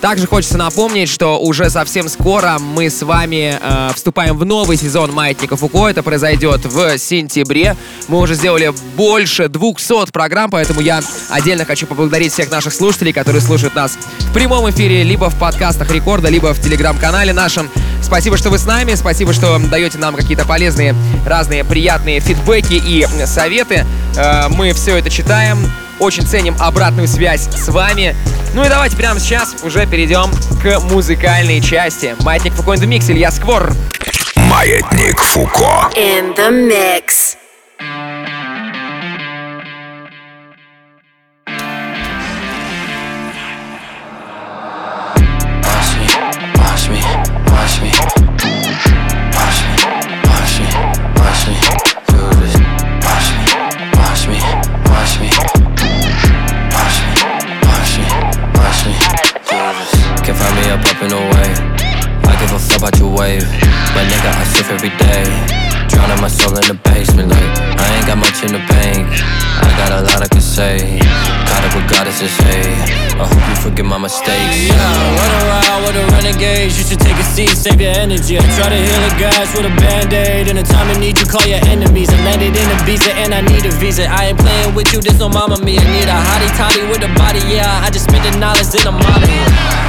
Также 0.00 0.28
хочется 0.28 0.56
напомнить, 0.56 1.08
что 1.08 1.40
уже 1.40 1.70
совсем 1.70 2.08
скоро 2.08 2.58
мы 2.60 2.88
с 2.88 3.02
вами 3.02 3.58
э, 3.60 3.90
вступаем 3.94 4.38
в 4.38 4.44
новый 4.44 4.76
сезон 4.76 5.12
Маятника 5.12 5.56
Фуко. 5.56 5.88
Это 5.88 6.04
произойдет 6.04 6.64
в 6.66 6.96
сентябре. 6.98 7.76
Мы 8.06 8.18
уже 8.18 8.34
сделали 8.34 8.72
больше 8.96 9.48
200 9.48 10.12
программ, 10.12 10.50
поэтому 10.50 10.80
я 10.80 11.00
отдельно 11.30 11.64
хочу 11.64 11.86
поблагодарить 11.86 12.32
всех 12.32 12.48
наших 12.50 12.74
слушателей, 12.74 13.12
которые 13.12 13.42
слушают 13.42 13.74
нас 13.74 13.98
в 14.20 14.32
прямом 14.32 14.70
эфире, 14.70 15.02
либо 15.02 15.30
в 15.30 15.38
подкастах 15.38 15.90
Рекорда, 15.90 16.28
либо 16.28 16.54
в 16.54 16.62
телеграм-канале 16.62 17.32
нашем. 17.32 17.68
Спасибо, 18.00 18.36
что 18.36 18.50
вы 18.50 18.58
с 18.58 18.66
нами, 18.66 18.94
спасибо, 18.94 19.32
что 19.32 19.58
даете 19.58 19.98
нам 19.98 20.14
какие-то 20.14 20.46
полезные, 20.46 20.94
разные 21.26 21.64
приятные 21.64 22.20
фидбэки 22.20 22.74
и 22.74 23.04
советы. 23.26 23.84
Э, 24.16 24.46
мы 24.48 24.72
все 24.74 24.96
это 24.96 25.10
читаем, 25.10 25.58
очень 25.98 26.24
ценим 26.24 26.56
обратную 26.60 27.08
связь 27.08 27.48
с 27.48 27.68
вами. 27.68 28.14
Ну 28.54 28.64
и 28.64 28.68
давайте 28.68 28.96
прямо 28.96 29.20
сейчас 29.20 29.56
уже 29.62 29.86
перейдем 29.86 30.30
к 30.62 30.80
музыкальной 30.90 31.60
части. 31.60 32.16
Маятник 32.20 32.54
Фуко 32.54 32.72
in 32.72 32.80
the 32.80 32.88
Mix, 32.88 33.10
Илья 33.10 33.30
Сквор. 33.30 33.72
Маятник 34.36 35.18
Фуко. 35.20 35.90
In 35.94 36.34
the 36.36 36.50
Mix. 36.50 37.36
Save 77.46 77.80
your 77.80 77.92
energy. 77.92 78.36
I 78.36 78.42
try 78.58 78.68
to 78.68 78.74
heal 78.74 79.00
the 79.06 79.14
guys 79.20 79.54
with 79.54 79.66
a 79.66 79.74
band 79.78 80.12
aid. 80.12 80.48
In 80.48 80.56
the 80.56 80.62
time 80.62 80.90
of 80.90 80.98
need, 80.98 81.18
you 81.18 81.26
call 81.26 81.46
your 81.46 81.62
enemies. 81.68 82.08
I 82.10 82.16
landed 82.24 82.56
in 82.56 82.68
a 82.70 82.78
visa 82.84 83.12
and 83.14 83.32
I 83.32 83.40
need 83.42 83.64
a 83.64 83.70
visa. 83.78 84.10
I 84.10 84.26
ain't 84.34 84.38
playing 84.38 84.74
with 84.74 84.92
you, 84.92 85.00
there's 85.00 85.18
no 85.20 85.28
mama 85.28 85.58
me. 85.62 85.78
I 85.78 85.84
need 85.92 86.08
a 86.08 86.18
hottie 86.18 86.50
toddy 86.58 86.82
with 86.90 87.04
a 87.04 87.14
body, 87.14 87.40
yeah. 87.46 87.84
I 87.84 87.90
just 87.90 88.08
spend 88.08 88.24
the 88.24 88.38
knowledge 88.38 88.74
in 88.74 88.86
a 88.86 88.92
model. 88.92 89.87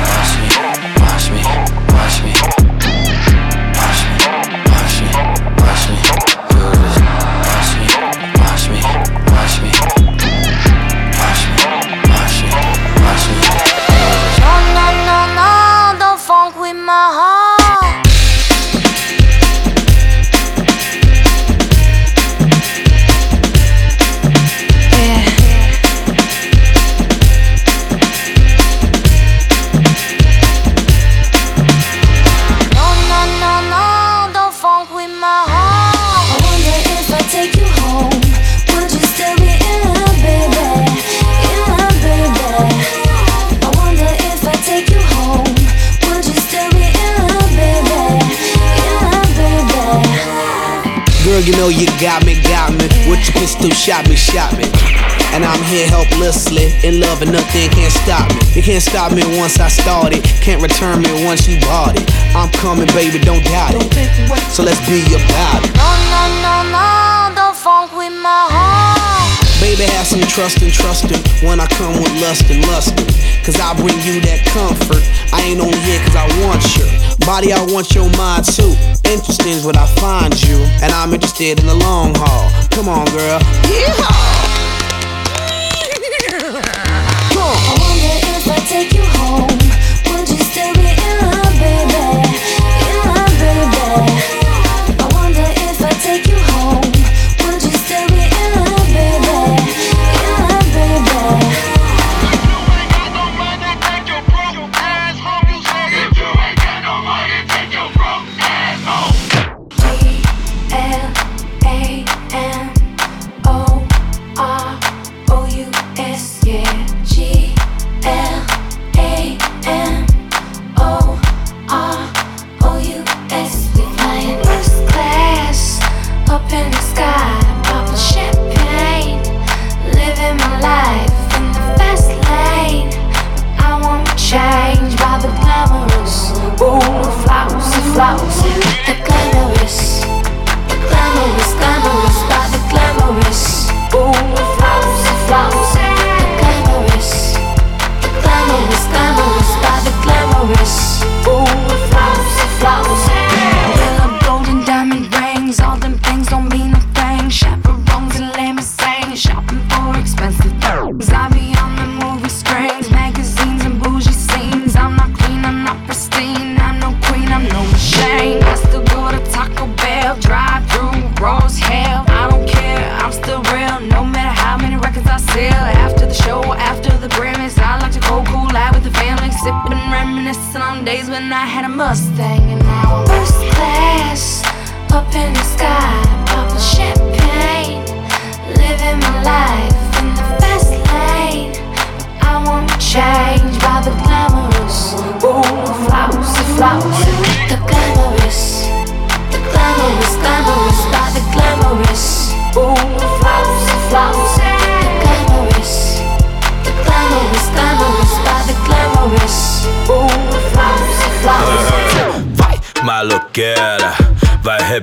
Got 52.00 52.26
me, 52.26 52.42
got 52.44 52.72
me. 52.72 52.88
With 53.12 53.20
your 53.28 53.36
pistol, 53.36 53.70
shot 53.72 54.08
me, 54.08 54.16
shot 54.16 54.58
me. 54.58 54.64
And 55.36 55.44
I'm 55.44 55.62
here 55.64 55.88
helplessly 55.88 56.74
in 56.84 57.00
love 57.00 57.22
and 57.22 57.32
nothing 57.32 57.70
can't 57.70 57.92
stop 57.92 58.30
me. 58.32 58.40
It 58.56 58.64
can't 58.64 58.82
stop 58.82 59.12
me 59.12 59.24
once 59.38 59.60
I 59.60 59.68
started, 59.68 60.24
can't 60.42 60.62
return 60.62 61.02
me 61.02 61.12
once 61.26 61.48
you 61.48 61.60
bought 61.62 62.00
it. 62.00 62.10
I'm 62.36 62.50
coming, 62.52 62.88
baby, 62.88 63.20
don't 63.20 63.44
doubt 63.44 63.76
it. 63.76 63.92
So 64.52 64.64
let's 64.64 64.80
be 64.88 65.04
about 65.14 65.66
it. 65.66 65.99
Baby, 69.80 69.96
have 69.96 70.08
some 70.08 70.20
trust 70.28 70.62
and 70.62 70.74
trusting 70.74 71.24
when 71.48 71.62
I 71.62 71.66
come 71.68 71.94
with 72.04 72.12
lust 72.20 72.44
and 72.52 72.68
lusting. 72.68 73.08
Cause 73.48 73.56
I 73.64 73.72
bring 73.80 73.96
you 74.04 74.20
that 74.28 74.44
comfort. 74.52 75.00
I 75.32 75.40
ain't 75.40 75.62
on 75.62 75.72
here 75.72 76.04
cause 76.04 76.20
I 76.20 76.28
want 76.44 76.60
your 76.76 76.92
body, 77.24 77.54
I 77.54 77.64
want 77.64 77.96
your 77.96 78.12
mind 78.20 78.44
too. 78.44 78.76
Interesting 79.08 79.56
is 79.56 79.64
what 79.64 79.78
I 79.78 79.88
find 79.96 80.36
you, 80.44 80.60
and 80.84 80.92
I'm 80.92 81.14
interested 81.14 81.62
in 81.62 81.66
the 81.66 81.76
long 81.76 82.12
haul. 82.14 82.52
Come 82.76 82.90
on, 82.90 83.08
girl. 83.16 83.40
Yeehaw! 83.72 84.20
Come 87.32 87.40
on. 87.40 87.56
I 87.56 87.72
wonder 87.80 88.20
if 88.36 88.52
I 88.52 88.60
take 88.68 88.92
you 88.92 89.08
home, 89.16 89.48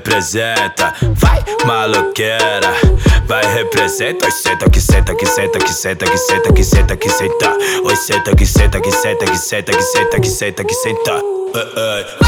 representa. 0.07 0.95
Vai, 1.15 1.45
maloqueira, 1.67 2.73
vai, 3.27 3.45
representa. 3.55 4.25
Oi, 4.25 4.31
senta 4.31 4.71
que 4.71 4.81
senta 4.81 5.15
que 5.15 5.27
senta 5.27 5.59
que 5.59 5.73
senta 5.73 6.07
que 6.07 6.17
senta 6.17 6.53
que 6.53 6.65
senta 6.65 6.97
que 6.97 7.09
senta. 7.09 7.57
Oi, 7.85 7.97
senta 7.97 8.35
que 8.35 8.47
senta 8.47 8.81
que 8.81 8.91
senta 8.93 9.27
que 9.27 9.37
senta 9.37 9.73
que 9.73 9.83
senta 9.83 10.21
que 10.21 10.29
senta 10.29 10.65
que 10.65 10.75
senta. 10.75 12.26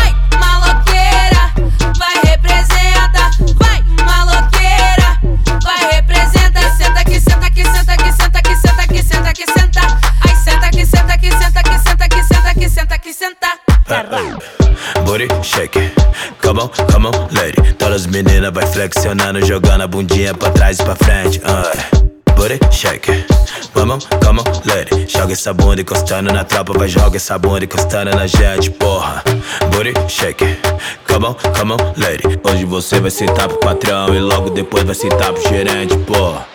Come 16.68 17.06
on, 17.06 17.28
lady. 17.32 17.74
Todas 17.74 18.02
as 18.02 18.06
meninas 18.06 18.52
vai 18.52 18.66
flexionando, 18.66 19.44
jogando 19.44 19.82
a 19.82 19.86
bundinha 19.86 20.34
pra 20.34 20.50
trás 20.50 20.78
e 20.78 20.84
pra 20.84 20.94
frente. 20.94 21.40
Uh. 21.40 22.08
Booty 22.38 22.56
shake, 22.70 23.26
come 23.74 23.90
on, 23.90 23.98
come 24.22 24.38
on, 24.38 24.44
lady. 24.64 25.06
Joga 25.08 25.32
essa 25.32 25.52
bunda 25.52 25.80
encostando 25.80 26.32
na 26.32 26.44
tropa, 26.44 26.72
vai 26.72 26.88
joga 26.88 27.16
essa 27.16 27.36
bunda 27.36 27.64
encostando 27.64 28.12
na 28.14 28.28
gente, 28.28 28.70
porra. 28.70 29.24
Booty 29.72 29.92
shake, 30.08 30.56
come 31.04 31.26
on, 31.26 31.34
come 31.56 31.72
on, 31.72 31.78
lady. 31.96 32.38
Hoje 32.44 32.64
você 32.64 33.00
vai 33.00 33.10
sentar 33.10 33.48
pro 33.48 33.58
patrão 33.58 34.14
e 34.14 34.20
logo 34.20 34.50
depois 34.50 34.84
vai 34.84 34.94
sentar 34.94 35.32
pro 35.32 35.48
gerente, 35.48 35.96
porra. 36.06 36.46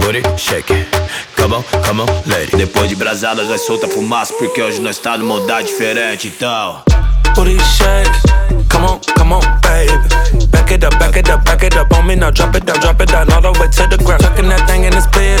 Booty 0.00 0.22
shake. 0.38 0.86
Come 1.36 1.56
on, 1.56 1.62
come 1.84 2.00
on, 2.00 2.06
lady. 2.26 2.56
Depois 2.56 2.88
de 2.88 2.96
brasadas, 2.96 3.48
vai 3.48 3.58
solta 3.58 3.88
fumaça, 3.88 4.32
porque 4.34 4.62
hoje 4.62 4.80
nós 4.80 4.98
tá 4.98 5.18
no 5.18 5.26
modar 5.26 5.62
diferente, 5.62 6.28
então. 6.28 6.80
Booty 7.34 7.58
shake, 7.58 8.63
Come 9.24 9.40
on, 9.40 9.60
baby. 9.62 9.96
Back 10.52 10.70
it 10.70 10.84
up, 10.84 10.92
back 11.00 11.16
it 11.16 11.30
up, 11.30 11.46
back 11.46 11.62
it 11.62 11.74
up 11.76 11.90
on 11.96 12.06
me. 12.06 12.14
Now 12.14 12.30
drop 12.30 12.54
it 12.56 12.66
down, 12.66 12.78
drop 12.80 13.00
it 13.00 13.08
down 13.08 13.32
all 13.32 13.40
the 13.40 13.56
way 13.56 13.72
to 13.72 13.88
the 13.88 13.96
ground. 14.04 14.20
Tucking 14.20 14.52
that 14.52 14.68
thing 14.68 14.84
in 14.84 14.92
his 14.92 15.08
bed. 15.16 15.40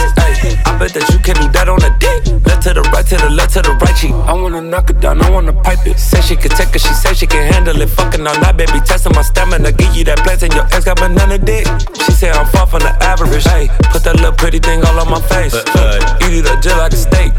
I 0.64 0.72
bet 0.80 0.96
that 0.96 1.04
you 1.12 1.20
can 1.20 1.36
do 1.36 1.52
that 1.52 1.68
on 1.68 1.84
a 1.84 1.92
dick. 2.00 2.24
Left 2.48 2.64
to 2.64 2.72
the 2.72 2.80
right, 2.96 3.04
to 3.04 3.16
the 3.20 3.28
left, 3.28 3.52
to 3.52 3.60
the 3.60 3.76
right 3.76 3.92
She. 3.92 4.08
I 4.24 4.32
wanna 4.32 4.62
knock 4.62 4.88
it 4.88 5.00
down, 5.00 5.20
I 5.20 5.28
wanna 5.28 5.52
pipe 5.52 5.84
it. 5.84 6.00
Say 6.00 6.22
she 6.22 6.34
can 6.34 6.48
take 6.56 6.72
it, 6.72 6.80
she 6.80 6.94
say 6.96 7.12
she 7.12 7.26
can 7.26 7.44
handle 7.52 7.76
it. 7.76 7.90
Fucking 7.90 8.26
all 8.26 8.40
night, 8.40 8.56
baby. 8.56 8.80
Testing 8.80 9.12
my 9.12 9.20
stamina. 9.20 9.70
Give 9.72 9.94
you 9.94 10.04
that 10.08 10.24
plant 10.24 10.42
and 10.42 10.54
your 10.54 10.64
ex 10.72 10.88
got 10.88 10.96
banana 10.96 11.36
dick. 11.36 11.68
She 12.08 12.12
said 12.16 12.32
I'm 12.32 12.48
far 12.48 12.64
from 12.66 12.80
the 12.88 12.96
average. 13.04 13.44
Hey, 13.44 13.68
Put 13.92 14.00
that 14.08 14.16
little 14.16 14.32
pretty 14.32 14.60
thing 14.64 14.80
all 14.80 14.96
on 14.96 15.12
my 15.12 15.20
face. 15.28 15.52
Uh, 15.52 15.60
uh. 15.76 16.24
Eat 16.24 16.40
it 16.40 16.48
up 16.48 16.64
just 16.64 16.80
like 16.80 16.94
a 16.94 16.96
steak. 16.96 17.36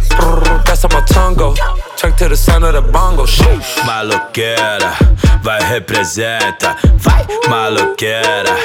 That's 0.69 0.85
how 0.85 0.93
my 0.93 1.01
tongue 1.09 1.33
go. 1.33 1.57
Check 1.97 2.17
to 2.21 2.29
the 2.29 2.37
sound 2.37 2.65
of 2.69 2.77
the 2.77 2.85
bongo. 2.85 3.25
Sheesh. 3.25 3.81
My 3.81 4.03
look 4.05 4.37
at 4.37 4.85
her. 4.85 5.24
Vai 5.45 5.61
representa, 5.61 6.75
vai 6.97 7.23
maloqueira, 7.47 8.55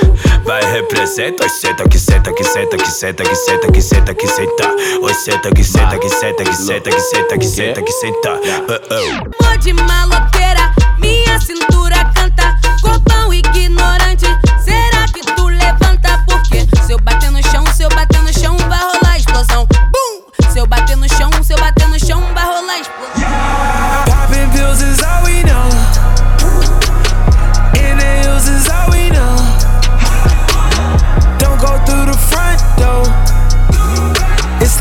vai 0.47 0.65
representa. 0.73 1.43
Oi 1.43 1.49
senta 1.51 1.87
que 1.87 1.99
senta 1.99 2.33
que 2.33 2.43
senta 2.43 2.79
que 2.79 2.91
senta 2.91 3.23
que 3.23 3.37
senta 3.37 3.71
que 3.71 3.83
senta 3.83 4.15
que 4.15 4.27
senta. 4.27 4.75
Oi 5.03 5.15
senta 5.15 5.51
que 5.51 5.63
senta 5.63 5.99
que 5.99 6.09
senta 6.09 6.43
que 6.43 6.55
senta 6.55 6.91
que 6.91 7.01
senta 7.01 7.39
que 7.39 7.45
senta 7.45 7.83
que 7.83 7.93
senta. 7.93 8.33
Uh, 8.33 8.79
uh. 8.95 9.59
De 9.59 9.75
maloqueira, 9.75 10.73
minha 10.99 11.39
cintura 11.39 12.03
canta. 12.15 12.57
Corpão 12.81 13.31
ignorante, 13.35 14.10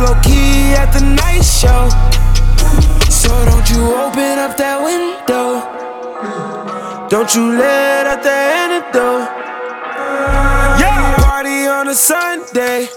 low 0.10 0.22
key 0.22 0.74
at 0.74 0.92
the 0.92 1.02
night 1.02 1.44
show. 1.44 1.90
So 3.10 3.30
don't 3.46 3.70
you 3.70 3.82
open 3.94 4.40
up 4.46 4.58
that 4.58 4.78
window. 4.82 5.48
Don't 7.10 7.34
you 7.36 7.58
let 7.58 8.08
out 8.08 8.24
the 8.24 8.38
antidote. 8.62 9.28
Yeah, 10.82 11.16
party 11.18 11.68
on 11.68 11.88
a 11.88 11.94
Sunday. 11.94 12.88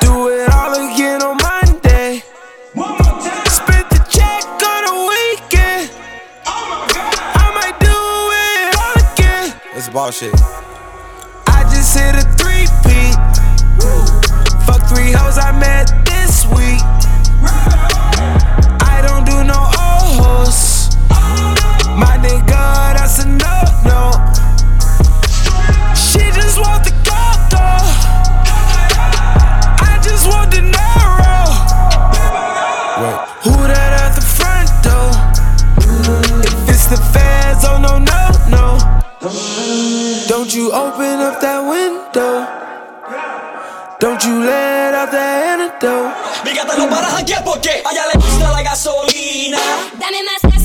Do 0.00 0.28
it 0.28 0.48
all 0.52 0.72
again 0.74 1.22
on 1.22 1.36
Monday. 1.48 2.22
Spent 3.58 3.86
the 3.94 4.00
check 4.16 4.44
on 4.72 4.82
a 4.92 4.96
weekend. 5.12 5.90
I 6.44 7.46
might 7.56 7.76
do 7.88 7.98
it 8.44 8.68
all 8.80 8.96
again. 9.04 9.46
It's 9.76 9.88
bullshit. 9.88 10.34
I 11.46 11.64
just 11.72 11.96
hit 11.96 12.14
a 12.16 12.22
three 12.22 12.31
peat. 12.31 12.31
Fuck 12.31 12.31
three 14.94 15.12
hoes 15.12 15.38
I 15.38 15.52
met 15.58 16.04
this 16.04 16.44
week. 16.46 17.91
Out 45.02 45.10
the 45.10 45.18
antidote. 45.18 46.14
Mi 46.44 46.52
gata 46.54 46.76
no 46.76 46.88
para 46.88 47.08
janguear 47.10 47.44
porque 47.44 47.70
a 47.70 47.90
ella 47.90 48.04
le 48.12 48.20
gusta 48.20 48.50
la 48.52 48.62
gasolina. 48.62 49.58
Dame 49.98 50.22
más 50.22 50.42
gasolina. 50.42 50.61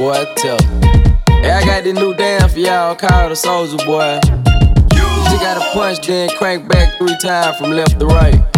Boy, 0.00 0.24
tell 0.34 0.56
me. 0.56 0.88
Hey, 1.42 1.50
I 1.50 1.62
got 1.62 1.84
this 1.84 1.92
new 1.92 2.14
dance 2.14 2.54
for 2.54 2.58
y'all 2.58 2.96
called 2.96 3.32
the 3.32 3.34
Soulja 3.34 3.84
Boy. 3.84 4.18
You 4.94 5.02
just 5.28 5.42
gotta 5.42 5.60
punch, 5.74 6.06
then 6.06 6.30
crank 6.38 6.66
back 6.70 6.96
three 6.96 7.14
times 7.20 7.58
from 7.58 7.72
left 7.72 8.00
to 8.00 8.06
right. 8.06 8.49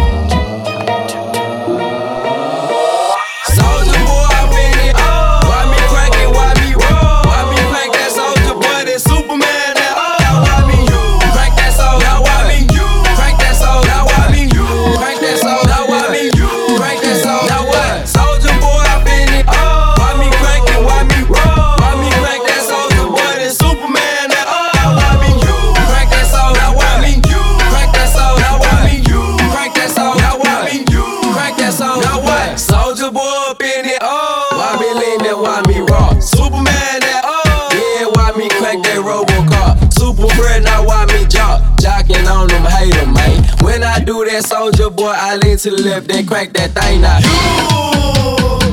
To 45.63 45.71
the 45.71 45.83
left, 45.83 46.09
then 46.09 46.27
crank 46.27 46.53
that 46.55 46.75
thing 46.75 47.01
now. 47.03 47.23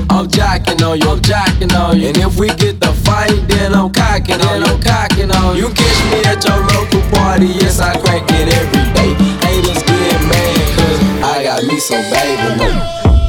I'm 0.09 0.25
jocking 0.25 0.81
on 0.81 0.97
you, 0.97 1.05
I'm 1.05 1.21
jocking 1.21 1.69
on 1.77 1.99
you. 1.99 2.07
And 2.07 2.17
if 2.17 2.33
we 2.39 2.47
get 2.57 2.81
the 2.81 2.89
fight, 3.05 3.45
then 3.45 3.75
I'm 3.75 3.93
cocking 3.93 4.41
on 4.41 4.65
you, 4.65 4.65
I'm 4.65 4.81
cocking 4.81 5.29
on 5.29 5.55
you. 5.55 5.69
You 5.69 5.73
catch 5.77 5.99
me 6.09 6.25
at 6.25 6.41
your 6.41 6.57
local 6.57 7.05
party, 7.13 7.45
yes, 7.61 7.79
I 7.79 7.93
crank 8.01 8.25
it 8.33 8.49
every 8.57 8.89
day. 8.97 9.13
Haters 9.45 9.85
get 9.85 10.17
mad, 10.25 10.65
cause 10.73 10.99
I 11.21 11.43
got 11.45 11.61
me 11.69 11.77
some 11.77 12.01
baby. 12.09 12.57
No. 12.57 12.73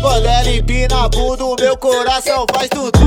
Quando 0.01 0.25
ela 0.25 0.49
empina 0.49 1.05
a 1.05 1.09
bunda, 1.11 1.45
o 1.45 1.57
meu 1.61 1.77
coração 1.77 2.47
faz 2.55 2.71
tudo. 2.71 2.99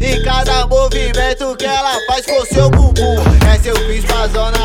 Em 0.00 0.22
cada 0.22 0.64
movimento 0.68 1.56
que 1.56 1.66
ela 1.66 1.98
faz 2.06 2.24
com 2.24 2.46
seu 2.46 2.70
bumbum. 2.70 3.18
É 3.52 3.58
seu 3.58 3.74
bis 3.88 4.04
pra 4.04 4.28
zona 4.28 4.57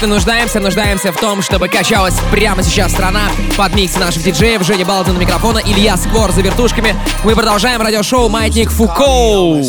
действительно 0.00 0.14
нуждаемся. 0.14 0.60
Нуждаемся 0.60 1.12
в 1.12 1.16
том, 1.16 1.42
чтобы 1.42 1.68
качалась 1.68 2.14
прямо 2.30 2.62
сейчас 2.62 2.92
страна 2.92 3.28
под 3.56 3.74
микс 3.74 3.96
наших 3.96 4.22
диджеев. 4.22 4.62
Женя 4.64 4.86
Балдин 4.86 5.14
на 5.14 5.18
микрофона, 5.18 5.58
Илья 5.58 5.96
Сквор 5.96 6.32
за 6.32 6.40
вертушками. 6.40 6.96
Мы 7.24 7.34
продолжаем 7.34 7.82
радиошоу 7.82 8.28
Маятник 8.28 8.70
Фуко. 8.70 9.62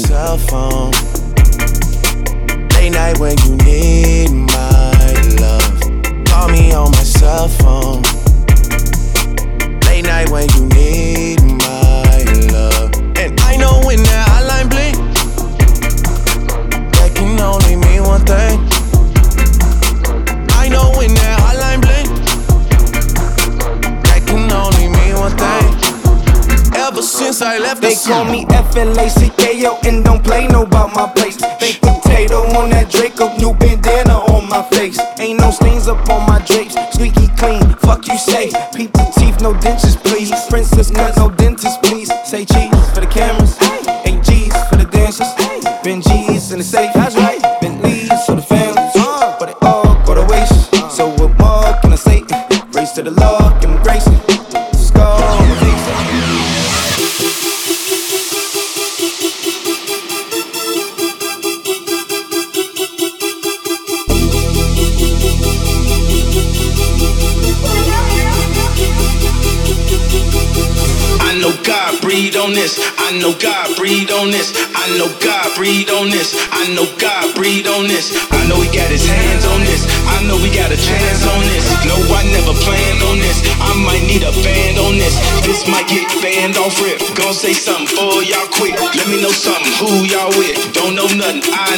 I 28.11 28.23
left 28.23 28.31
They 28.31 28.43
the 28.43 28.45
call 28.45 28.45
me 28.45 28.45
F-L-A-C-K-O 28.49 29.79
and 29.85 30.03
don't 30.03 30.23
play 30.23 30.47
no 30.47 30.63
about 30.63 30.93
my 30.93 31.07
place. 31.13 31.37
Baked 31.59 31.81
potato 31.81 32.43
on 32.57 32.69
that 32.71 32.89
Draco, 32.89 33.35
new 33.37 33.53
bandana 33.53 34.19
on 34.31 34.49
my 34.49 34.63
face. 34.69 34.99
Ain't 35.19 35.39
no 35.39 35.51
stains 35.51 35.87
up 35.87 36.09
on 36.09 36.27
my 36.27 36.39
drapes, 36.45 36.75
squeaky 36.93 37.27
clean. 37.37 37.63
Fuck 37.79 38.07
you 38.07 38.17
say, 38.17 38.51
peep 38.75 38.91
the 38.93 39.13
teeth, 39.15 39.41
no 39.41 39.53
dentures 39.53 40.00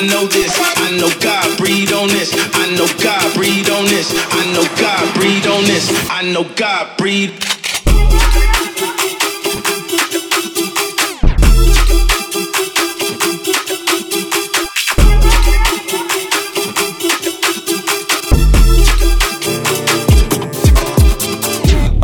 know 0.08 0.26
this. 0.28 0.52
I 0.78 0.92
know 0.98 1.10
God 1.20 1.58
breathe 1.58 1.94
on 1.94 2.08
this. 2.10 2.34
I 2.54 2.70
know 2.76 2.88
God 3.02 3.34
breathe 3.36 3.70
on 3.70 3.86
this. 3.86 4.12
I 4.32 4.44
know 4.54 4.66
God 4.78 5.14
breathe 5.16 5.48
on 5.48 5.64
this. 5.66 5.90
I 6.10 6.22
know 6.32 6.44
God 6.56 6.98
breathe. 6.98 7.34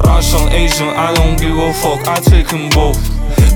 Russian, 0.03 0.49
Asian, 0.51 0.89
I 0.89 1.13
don't 1.15 1.39
give 1.39 1.57
a 1.57 1.73
fuck, 1.73 2.07
I 2.07 2.19
take 2.19 2.47
them 2.49 2.69
both. 2.69 2.99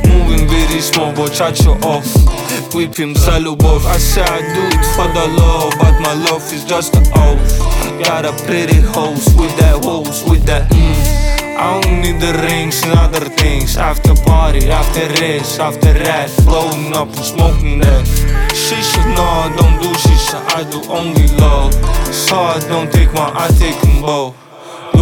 Moving 0.08 0.48
very 0.48 0.82
small, 0.82 1.14
but 1.14 1.32
charge 1.34 1.62
you 1.66 1.72
off. 1.84 2.23
Him, 2.54 3.16
sell 3.16 3.56
both. 3.56 3.86
I 3.88 3.98
say 3.98 4.22
I 4.22 4.42
do 4.54 4.64
it 4.78 4.86
for 4.94 5.08
the 5.18 5.28
love, 5.42 5.74
but 5.80 6.00
my 6.00 6.14
love 6.14 6.44
is 6.54 6.64
just 6.64 6.94
a 6.96 7.00
oath. 7.16 7.60
Got 8.04 8.26
a 8.26 8.34
pretty 8.46 8.82
host 8.82 9.36
with 9.38 9.56
that 9.58 9.84
hose, 9.84 10.24
with 10.30 10.44
that 10.46 10.70
mm. 10.70 11.24
I 11.58 11.82
don't 11.82 12.02
need 12.02 12.20
the 12.22 12.34
rings 12.46 12.84
and 12.84 12.92
other 13.00 13.26
things. 13.30 13.78
After 13.78 14.14
party, 14.14 14.70
after 14.70 15.08
race, 15.22 15.58
after 15.60 15.94
rat, 15.94 16.30
blowing 16.46 16.94
up 16.94 17.08
and 17.08 17.26
smoking 17.26 17.80
that. 17.80 18.06
Shisha, 18.54 19.02
no, 19.16 19.24
I 19.24 19.56
don't 19.58 19.82
do 19.82 19.90
shisha, 20.04 20.40
I 20.54 20.64
do 20.70 20.82
only 20.92 21.28
love. 21.38 21.74
So 22.14 22.36
I 22.38 22.60
don't 22.70 22.92
take 22.92 23.14
one, 23.14 23.32
I 23.36 23.48
take 23.58 23.80
them 23.82 24.02
both. 24.02 24.36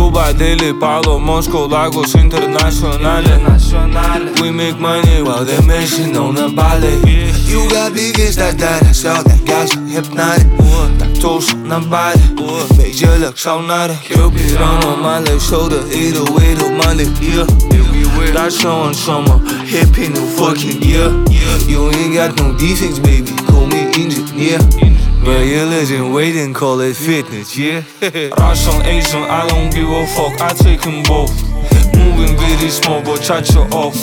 Dubai, 0.02 0.34
Delhi, 0.36 0.74
Palo, 0.74 1.20
Moscow, 1.20 1.68
Lagos, 1.68 2.16
Internationale. 2.16 3.22
We 4.42 4.50
make 4.50 4.80
money 4.80 5.22
while 5.22 5.46
they're 5.46 5.62
missing 5.62 6.18
on 6.18 6.34
the 6.34 6.50
ballet. 6.50 6.98
You 7.46 7.70
got 7.70 7.94
big 7.94 8.20
as 8.20 8.36
that 8.38 8.58
that 8.58 8.82
I 8.82 8.94
saw 8.94 9.22
that 9.22 9.46
gas 9.46 9.72
hypnotic. 9.94 10.48
Tak 10.98 11.14
toast 11.14 11.56
naar 11.64 11.88
beide 11.88 12.20
Beetje 12.78 13.18
leuk 13.20 13.38
zo 13.38 13.62
naar 13.62 13.88
de 13.88 13.98
Cupid 14.04 14.58
on 14.60 14.86
on 14.86 15.02
my 15.02 15.20
left 15.20 15.46
shoulder 15.46 15.84
808 15.84 16.64
op 16.64 16.72
my 16.72 16.94
left 16.94 17.81
ear 18.20 18.34
That's 18.34 18.60
showing 18.60 18.94
summer. 18.94 19.38
Hippie 19.66 20.10
new 20.10 20.28
fucking 20.38 20.82
year. 20.82 21.10
You 21.68 21.90
ain't 21.92 22.16
got 22.16 22.36
no 22.38 22.58
defects 22.58 23.00
baby. 23.00 23.32
Call 23.48 23.68
me 23.68 23.92
engineer. 23.94 24.60
Yeah, 25.24 25.42
you 25.44 25.66
legend 25.66 26.14
waiting, 26.16 26.52
call 26.52 26.80
it 26.80 26.96
fitness, 26.96 27.56
yeah. 27.56 27.84
Russian, 28.40 28.82
Asian, 28.82 29.22
I 29.22 29.48
don't 29.48 29.72
give 29.72 29.88
a 29.88 30.08
fuck 30.08 30.42
I 30.42 30.52
take 30.54 30.82
them 30.82 31.04
both. 31.04 31.32
Moving 31.94 32.36
very 32.38 32.70
small, 32.70 33.04
but 33.04 33.22
charge 33.22 33.52
you 33.54 33.62
off. 33.70 33.96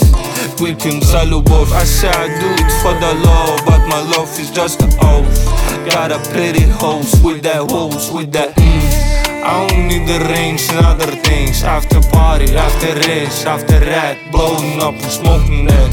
Whip 0.61 0.80
him, 0.80 1.00
salo 1.00 1.42
both. 1.42 1.72
I 1.72 1.82
say 1.82 2.09
I 2.09 2.28
do 2.40 2.48
it 2.62 2.72
for 2.82 2.94
the 2.94 3.14
love 3.26 3.61
But 3.66 3.86
my 3.88 4.00
love 4.16 4.28
is 4.38 4.50
just 4.50 4.80
an 4.80 4.90
oath. 5.02 5.44
Got 5.90 6.12
a 6.12 6.18
pretty 6.30 6.62
host 6.62 7.22
with 7.24 7.42
that 7.42 7.68
hose, 7.70 8.12
with 8.12 8.32
that 8.32 8.54
mm. 8.54 8.97
I 9.45 9.66
don't 9.66 9.89
need 9.89 10.07
the 10.07 10.18
rings 10.32 10.68
and 10.70 10.84
other 10.84 11.12
things 11.26 11.62
After 11.62 12.01
party, 12.11 12.57
after 12.57 12.95
race, 13.09 13.45
after 13.45 13.80
rat 13.80 14.18
Blowing 14.32 14.80
up 14.80 14.95
and 14.95 15.12
smoking 15.12 15.66
that 15.66 15.91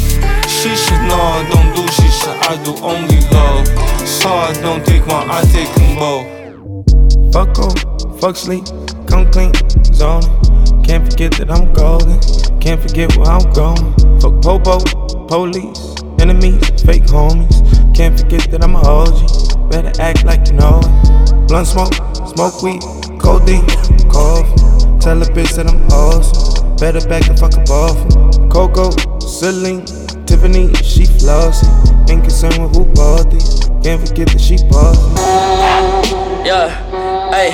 Shisha, 0.47 0.95
no 1.07 1.15
I 1.15 1.41
don't 1.49 1.75
do 1.75 1.83
shisha 1.91 2.31
I 2.49 2.63
do 2.63 2.73
only 2.83 3.19
love 3.31 3.67
So 4.07 4.29
I 4.29 4.53
don't 4.61 4.85
take 4.85 5.05
one, 5.07 5.29
I 5.29 5.41
take 5.51 5.73
them 5.75 5.99
both 5.99 6.35
Fuck 7.35 7.59
off, 7.59 8.21
fuck 8.21 8.37
sleep, 8.37 8.63
come 9.07 9.29
clean, 9.29 9.51
zoning. 9.93 10.31
Can't 10.83 11.03
forget 11.03 11.33
that 11.33 11.51
I'm 11.51 11.73
golden, 11.73 12.17
can't 12.61 12.81
forget 12.81 13.13
where 13.17 13.27
I'm 13.27 13.43
going. 13.51 13.91
Fuck 14.21 14.41
popo, 14.41 14.79
police, 15.27 15.95
enemies, 16.21 16.63
fake 16.83 17.03
homies. 17.11 17.59
Can't 17.93 18.17
forget 18.17 18.49
that 18.51 18.63
I'm 18.63 18.75
a 18.75 18.79
OG, 18.79 19.69
better 19.69 19.91
act 20.01 20.23
like 20.23 20.47
you 20.47 20.53
know 20.53 20.79
it. 20.81 21.24
Blunt 21.47 21.67
smoke, 21.67 21.93
smoke 22.27 22.63
weed, 22.63 22.81
codeine, 23.19 23.65
cough. 24.09 24.47
Tell 24.99 25.21
a 25.21 25.25
bitch 25.25 25.55
that 25.55 25.67
I'm 25.69 25.81
awesome, 25.91 26.75
better 26.77 27.07
back 27.07 27.25
the 27.27 27.37
fuck 27.37 27.53
up 27.53 27.69
off. 27.69 27.97
Coco, 28.51 28.89
Celine, 29.19 29.85
Tiffany, 30.25 30.73
she 30.75 31.05
flossy. 31.05 31.67
Ain't 32.11 32.23
concerned 32.23 32.57
with 32.63 32.75
who 32.75 32.85
bought 32.93 33.29
these, 33.29 33.69
can't 33.83 34.01
forget 34.07 34.27
that 34.29 34.41
she 34.41 34.57
bought. 34.69 34.97
Yeah, 36.45 36.69
hey, 37.31 37.49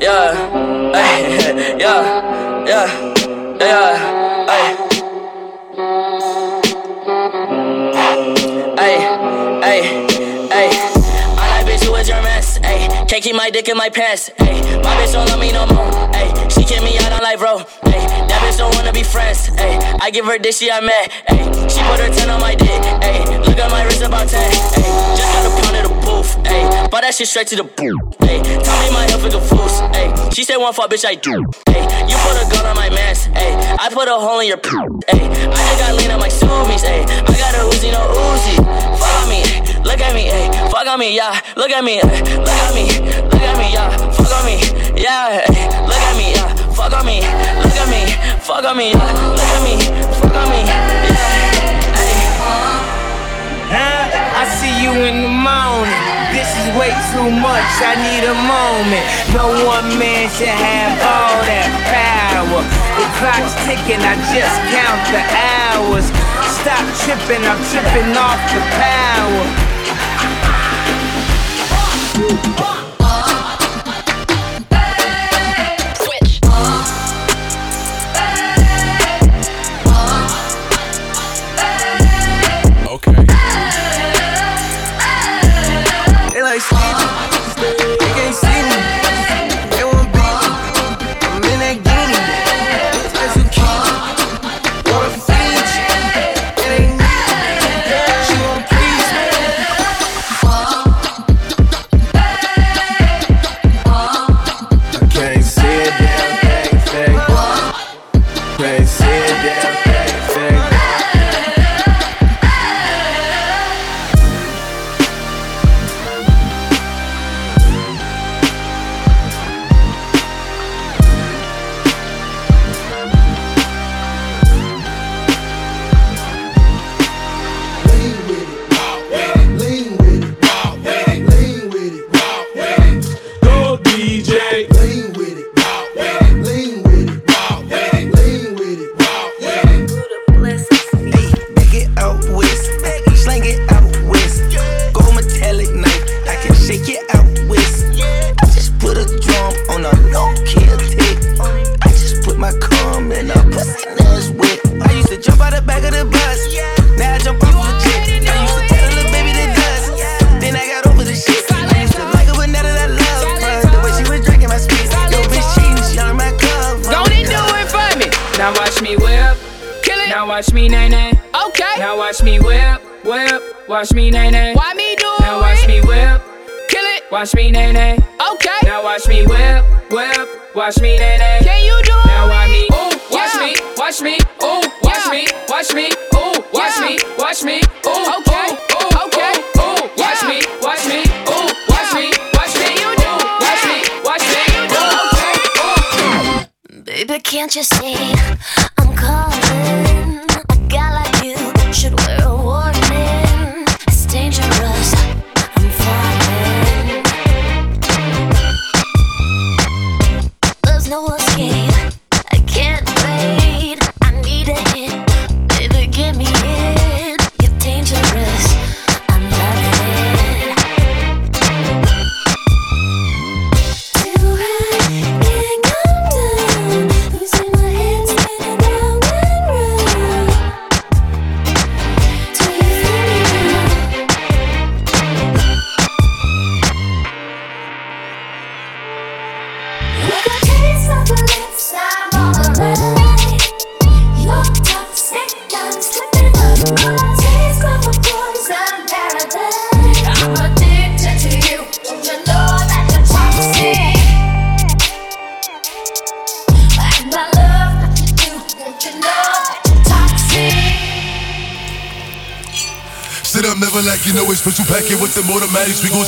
yeah, 0.00 0.92
hey, 0.92 1.76
yeah, 1.78 2.64
yeah, 2.66 3.14
yeah, 3.60 4.17
Can't 13.18 13.24
keep 13.24 13.34
my 13.34 13.50
dick 13.50 13.68
in 13.68 13.76
my 13.76 13.90
pants. 13.90 14.30
Ayy, 14.38 14.62
my 14.80 14.94
bitch 14.94 15.12
don't 15.12 15.26
love 15.26 15.40
me 15.40 15.50
no 15.50 15.66
more. 15.66 15.90
Ayy, 16.14 16.30
she 16.54 16.62
kick 16.62 16.84
me 16.84 16.96
out 16.98 17.10
on 17.10 17.18
life, 17.18 17.40
bro. 17.40 17.58
Ayy, 17.90 18.06
that 18.30 18.38
bitch 18.46 18.58
don't 18.58 18.72
wanna 18.76 18.92
be 18.92 19.02
friends. 19.02 19.50
Ayy, 19.58 19.74
I 20.00 20.10
give 20.10 20.24
her 20.26 20.38
dick, 20.38 20.54
she 20.54 20.70
I 20.70 20.78
mad. 20.78 21.10
Ayy, 21.26 21.42
she 21.66 21.82
put 21.82 21.98
her 21.98 22.14
10 22.14 22.30
on 22.30 22.40
my 22.40 22.54
dick. 22.54 22.78
Ayy, 23.02 23.26
look 23.44 23.58
at 23.58 23.72
my 23.72 23.82
wrist 23.82 24.02
about 24.02 24.28
10. 24.28 24.38
Ayy, 24.38 25.16
just 25.18 25.34
got 25.34 25.50
a 25.50 25.50
pound 25.50 25.76
of 25.78 25.82
the 25.90 25.94
booth. 26.06 26.30
Ayy, 26.46 26.90
bought 26.92 27.02
that 27.02 27.12
shit 27.12 27.26
straight 27.26 27.48
to 27.48 27.56
the 27.56 27.64
boot. 27.64 27.98
Ayy, 28.22 28.38
tell 28.62 28.78
me 28.86 28.94
my 28.94 29.02
health 29.10 29.26
is 29.26 29.34
a 29.34 29.40
fool. 29.40 29.66
Ayy, 29.98 30.32
she 30.32 30.44
said 30.44 30.58
one 30.58 30.72
fuck, 30.72 30.88
bitch, 30.88 31.04
I 31.04 31.16
do. 31.16 31.42
Ayy, 31.74 31.82
you 32.06 32.14
put 32.22 32.38
a 32.38 32.46
gun 32.54 32.66
on 32.66 32.76
my 32.76 32.88
mask. 32.88 33.34
Ayy, 33.34 33.50
I 33.82 33.90
put 33.90 34.06
a 34.06 34.14
hole 34.14 34.38
in 34.38 34.46
your 34.46 34.62
poop. 34.62 35.02
Ayy, 35.10 35.26
I 35.26 35.58
just 35.58 35.78
got 35.82 35.94
lean 35.98 36.12
on 36.12 36.20
my 36.20 36.30
zoomies. 36.30 36.86
Ayy, 36.86 37.02
I 37.02 37.34
got 37.34 37.58
a 37.58 37.66
Uzi, 37.66 37.90
no 37.90 37.98
Uzi. 38.14 38.62
On 38.62 39.28
me, 39.28 39.42
look 39.84 40.00
at 40.00 40.14
me, 40.14 40.28
ayy, 40.28 40.70
fuck 40.70 40.86
on 40.86 40.98
me, 40.98 41.14
yeah. 41.14 41.40
Look 41.56 41.70
at 41.70 41.84
me, 41.84 42.00
ayy, 42.00 42.38
look 42.38 42.48
at 42.48 42.74
me, 42.74 42.86
look 43.30 43.42
at 43.42 43.56
me, 43.58 43.72
yeah. 43.72 43.90
Fuck 44.12 44.32
on 44.32 44.44
me, 44.46 44.56
yeah. 44.96 45.44
ayy, 45.46 45.68
Look 45.86 46.02
at 46.02 46.16
me, 46.16 46.32
yeah. 46.34 46.54
Fuck 46.74 46.92
on 46.92 47.06
me, 47.06 47.20
look 47.20 47.78
at 47.78 47.88
me, 47.88 48.06
fuck 48.40 48.64
on 48.64 48.76
me, 48.76 48.90
yeah. 48.92 49.12
Look 49.34 49.42
at 49.42 49.62
me, 49.62 49.74
fuck 50.20 50.34
on 50.34 50.50
me, 50.50 50.60
yeah. 50.66 50.98
Huh? 53.68 54.08
I 54.40 54.48
see 54.48 54.72
you 54.80 54.96
in 55.04 55.20
the 55.20 55.28
morning. 55.28 55.92
This 56.32 56.48
is 56.56 56.72
way 56.72 56.88
too 57.12 57.28
much. 57.28 57.68
I 57.84 58.00
need 58.00 58.24
a 58.24 58.32
moment. 58.32 59.04
No 59.36 59.44
one 59.68 59.92
man 60.00 60.24
should 60.32 60.48
have 60.48 60.96
all 61.04 61.36
that 61.44 61.68
power. 61.84 62.64
The 62.96 63.04
clock's 63.20 63.52
ticking. 63.68 64.00
I 64.00 64.16
just 64.32 64.56
count 64.72 65.04
the 65.12 65.20
hours. 65.20 66.08
Stop 66.64 66.80
tripping. 67.04 67.44
I'm 67.44 67.60
tripping 67.68 68.16
off 68.16 68.40
the 68.48 68.60
power. 68.80 69.67
Okay. 72.20 72.77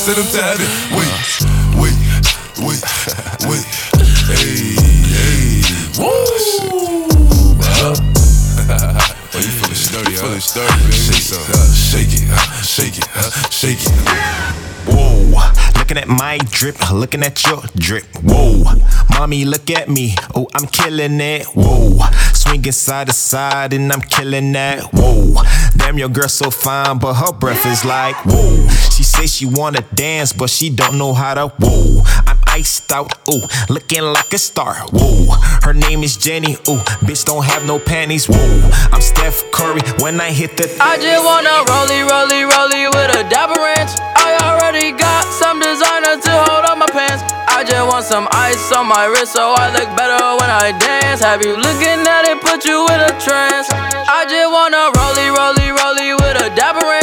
Send 0.01 0.17
them 0.17 0.25
to 0.33 0.41
heaven. 0.41 0.65
Wait, 0.97 1.13
wait, 1.77 1.93
wait, 2.65 2.81
wait. 3.45 3.63
Hey, 4.33 4.73
hey. 5.13 5.61
Woo! 6.01 6.17
Oh, 9.33 9.37
you 9.37 9.47
feeling 9.47 9.75
sturdy, 9.75 10.11
huh? 10.11 10.23
Feeling 10.23 10.41
sturdy, 10.41 10.75
baby. 10.83 10.91
Shake 10.91 11.31
it, 11.31 11.47
huh? 11.47 11.71
shake 11.73 12.13
it, 12.13 12.27
huh? 12.29 12.61
shake 12.61 12.97
it, 12.97 13.07
huh? 13.11 13.49
shake 13.49 13.79
it. 13.79 14.61
Whoa, 14.91 15.79
looking 15.79 15.97
at 15.97 16.09
my 16.09 16.37
drip, 16.49 16.91
looking 16.91 17.23
at 17.23 17.41
your 17.45 17.61
drip. 17.77 18.03
Whoa, 18.23 18.63
mommy, 19.11 19.45
look 19.45 19.69
at 19.69 19.87
me. 19.87 20.15
Oh, 20.35 20.47
I'm 20.53 20.67
killing 20.67 21.21
it. 21.21 21.45
Whoa, 21.55 21.99
swinging 22.33 22.73
side 22.73 23.07
to 23.07 23.13
side 23.13 23.71
and 23.71 23.91
I'm 23.91 24.01
killing 24.01 24.51
that. 24.51 24.83
Whoa, 24.91 25.35
damn, 25.77 25.97
your 25.97 26.09
girl 26.09 26.27
so 26.27 26.51
fine, 26.51 26.97
but 26.99 27.13
her 27.13 27.31
breath 27.31 27.65
is 27.65 27.85
like 27.85 28.15
whoa. 28.25 28.70
She 29.01 29.05
say 29.05 29.25
she 29.25 29.45
wanna 29.47 29.81
dance, 29.95 30.31
but 30.31 30.51
she 30.51 30.69
don't 30.69 30.99
know 30.99 31.11
how 31.11 31.33
to. 31.33 31.47
Whoa, 31.57 32.03
I'm 32.29 32.37
iced 32.45 32.91
out, 32.93 33.09
ooh, 33.27 33.41
looking 33.67 34.03
like 34.03 34.31
a 34.31 34.37
star. 34.37 34.75
Whoa, 34.93 35.25
her 35.65 35.73
name 35.73 36.03
is 36.03 36.17
Jenny, 36.17 36.53
ooh, 36.69 36.77
bitch 37.01 37.25
don't 37.25 37.43
have 37.43 37.65
no 37.65 37.79
panties. 37.79 38.29
Whoa, 38.29 38.69
I'm 38.93 39.01
Steph 39.01 39.41
Curry 39.51 39.81
when 40.05 40.21
I 40.21 40.29
hit 40.29 40.55
the. 40.55 40.69
I 40.79 41.01
just 41.01 41.25
wanna 41.25 41.49
rollie, 41.65 42.05
rollie, 42.05 42.45
rollie 42.45 42.93
with 42.93 43.17
a 43.17 43.27
dapper 43.27 43.57
ranch. 43.57 43.89
I 44.21 44.37
already 44.45 44.91
got 44.91 45.25
some 45.33 45.57
designer 45.57 46.21
to 46.21 46.31
hold 46.45 46.69
up 46.69 46.77
my 46.77 46.85
pants. 46.93 47.25
I 47.49 47.63
just 47.65 47.81
want 47.89 48.05
some 48.05 48.27
ice 48.29 48.71
on 48.71 48.85
my 48.85 49.05
wrist 49.05 49.33
so 49.33 49.55
I 49.57 49.73
look 49.73 49.89
better 49.97 50.21
when 50.37 50.51
I 50.53 50.77
dance. 50.77 51.21
Have 51.21 51.41
you 51.41 51.57
looking 51.57 52.05
at 52.05 52.29
it, 52.29 52.39
put 52.39 52.65
you 52.65 52.85
in 52.93 53.01
a 53.01 53.09
trance? 53.17 53.65
I 53.73 54.29
just 54.29 54.49
wanna 54.53 54.93
rollie, 54.93 55.33
rollie, 55.33 55.73
rollie 55.73 56.13
with 56.21 56.45
a 56.45 56.53
dapper 56.53 56.85
ranch. 56.85 57.00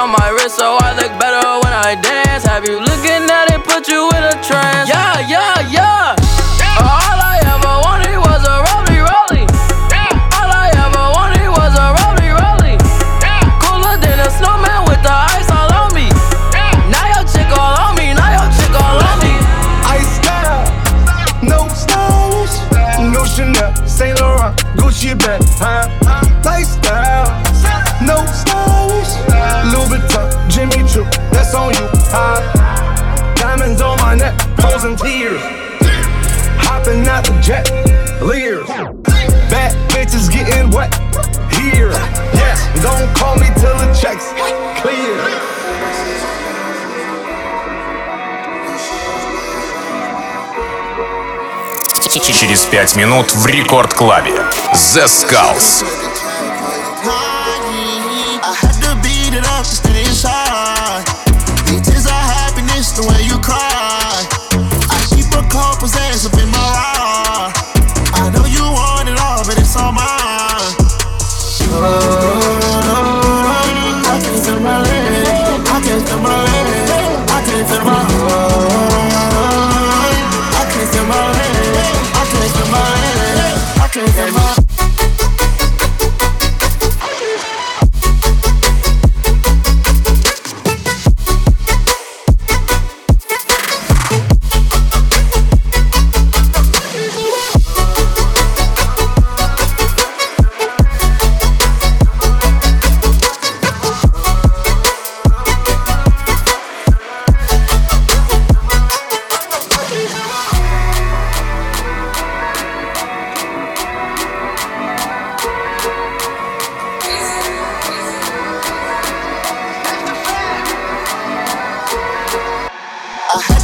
On 0.00 0.10
my 0.10 0.30
wrist 0.30 0.56
so 0.56 0.78
I 0.80 0.96
look 0.96 1.12
better 1.20 1.44
when 1.62 1.72
I 1.72 1.94
dance. 1.94 2.44
Have 2.44 2.64
you 2.64 2.80
looking 2.80 3.22
at 3.28 3.52
it, 3.52 3.62
put 3.64 3.86
you 3.86 4.08
in 4.16 4.22
a 4.24 4.36
trance? 4.42 4.88
Yeah, 4.88 5.20
yeah, 5.28 5.68
yeah. 5.68 6.19
Через 52.40 52.64
пять 52.64 52.96
минут 52.96 53.34
в 53.34 53.44
рекорд-клабе. 53.44 54.32
The 54.72 55.04
Skulls. 55.04 56.09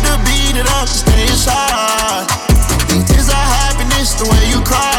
To 0.06 0.16
beat 0.24 0.56
it 0.56 0.68
up 0.78 0.86
to 0.86 0.94
stay 0.94 1.22
inside. 1.22 2.26
These 2.88 3.04
tears 3.10 3.28
are 3.28 3.48
happiness, 3.58 4.14
the 4.14 4.24
way 4.30 4.50
you 4.50 4.62
cry. 4.62 4.95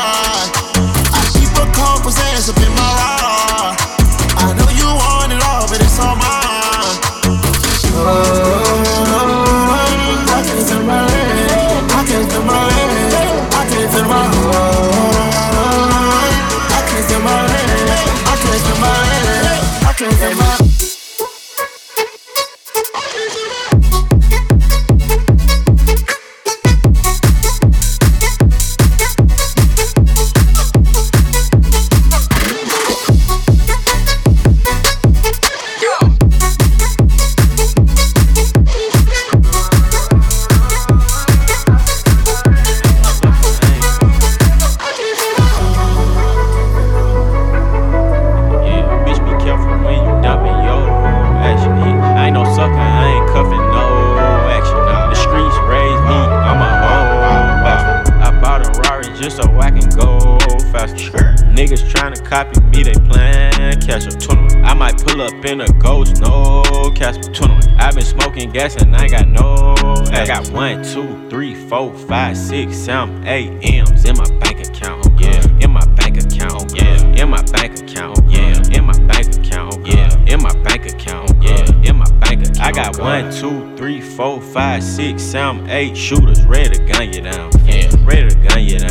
Gas 68.57 68.75
and 68.81 68.95
I 68.95 69.03
ain't 69.03 69.11
got 69.11 69.27
no. 69.27 69.75
I 70.11 70.25
got 70.25 70.49
one, 70.49 70.83
two, 70.83 71.29
three, 71.29 71.53
four, 71.53 71.93
five, 71.93 72.35
six, 72.35 72.75
seven, 72.75 73.27
eight 73.27 73.51
M's 73.61 74.03
in 74.03 74.17
my 74.17 74.25
bank 74.39 74.67
account. 74.67 75.05
Yeah, 75.19 75.45
in 75.61 75.71
my 75.71 75.85
bank 75.93 76.17
account. 76.17 76.73
Yeah, 76.75 76.97
in 77.21 77.29
my 77.29 77.43
bank 77.53 77.79
account. 77.79 78.19
Yeah, 78.27 78.57
in 78.71 78.83
my 78.83 78.97
bank 79.05 79.37
account. 79.37 79.85
Yeah, 79.85 80.09
in 80.25 80.41
my 80.41 80.53
bank 80.63 80.91
account. 80.91 81.31
Yeah, 81.39 81.87
in 81.87 81.97
my 81.97 82.09
bank 82.19 82.47
account. 82.47 82.61
I 82.61 82.71
got 82.71 82.97
one, 82.99 83.31
two, 83.31 83.75
three, 83.77 84.01
four, 84.01 84.41
five, 84.41 84.83
six, 84.83 85.21
seven, 85.21 85.69
eight 85.69 85.95
shooters 85.95 86.43
ready 86.45 86.77
to 86.77 86.85
gun 86.85 87.13
you 87.13 87.21
down. 87.21 87.51
Yeah, 87.63 87.93
ready 88.05 88.29
to 88.29 88.35
gun 88.47 88.63
you 88.63 88.79
down. 88.79 88.86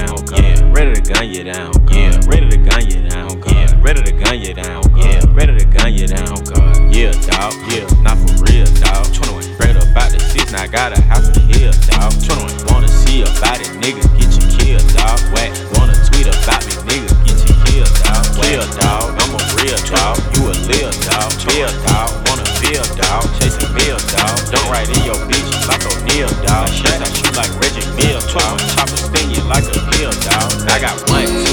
Bill 21.56 21.72
dog. 21.88 22.12
Wanna 22.28 22.44
feel 22.60 22.84
dog, 23.00 23.24
chasing 23.40 23.72
meal 23.72 23.96
dog. 24.12 24.36
Don't 24.52 24.68
write 24.68 24.92
in 24.92 25.02
your 25.08 25.16
bitch 25.24 25.48
like 25.64 25.80
O'Neal 25.88 26.28
dog. 26.44 26.68
Shit, 26.68 27.00
I 27.00 27.08
shoot 27.08 27.32
like 27.32 27.48
Reggie 27.56 27.88
Mill, 27.96 28.20
dog. 28.36 28.60
Chopper 28.76 29.00
sting 29.00 29.30
you 29.32 29.40
like 29.48 29.64
a 29.64 29.80
hill 29.96 30.12
dog. 30.28 30.52
I 30.68 30.76
got 30.84 30.96
one, 31.08 31.45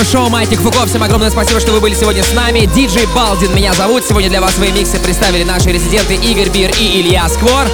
радиошоу 0.00 0.30
Маятник 0.30 0.60
Фуко. 0.60 0.86
Всем 0.86 1.02
огромное 1.02 1.28
спасибо, 1.30 1.60
что 1.60 1.72
вы 1.72 1.80
были 1.80 1.94
сегодня 1.94 2.22
с 2.22 2.32
нами. 2.32 2.60
Диджей 2.74 3.06
Балдин 3.14 3.54
меня 3.54 3.74
зовут. 3.74 4.02
Сегодня 4.02 4.30
для 4.30 4.40
вас 4.40 4.54
свои 4.54 4.72
миксы 4.72 4.98
представили 4.98 5.44
наши 5.44 5.70
резиденты 5.70 6.14
Игорь 6.14 6.48
Бир 6.48 6.70
и 6.80 7.02
Илья 7.02 7.28
Сквор. 7.28 7.66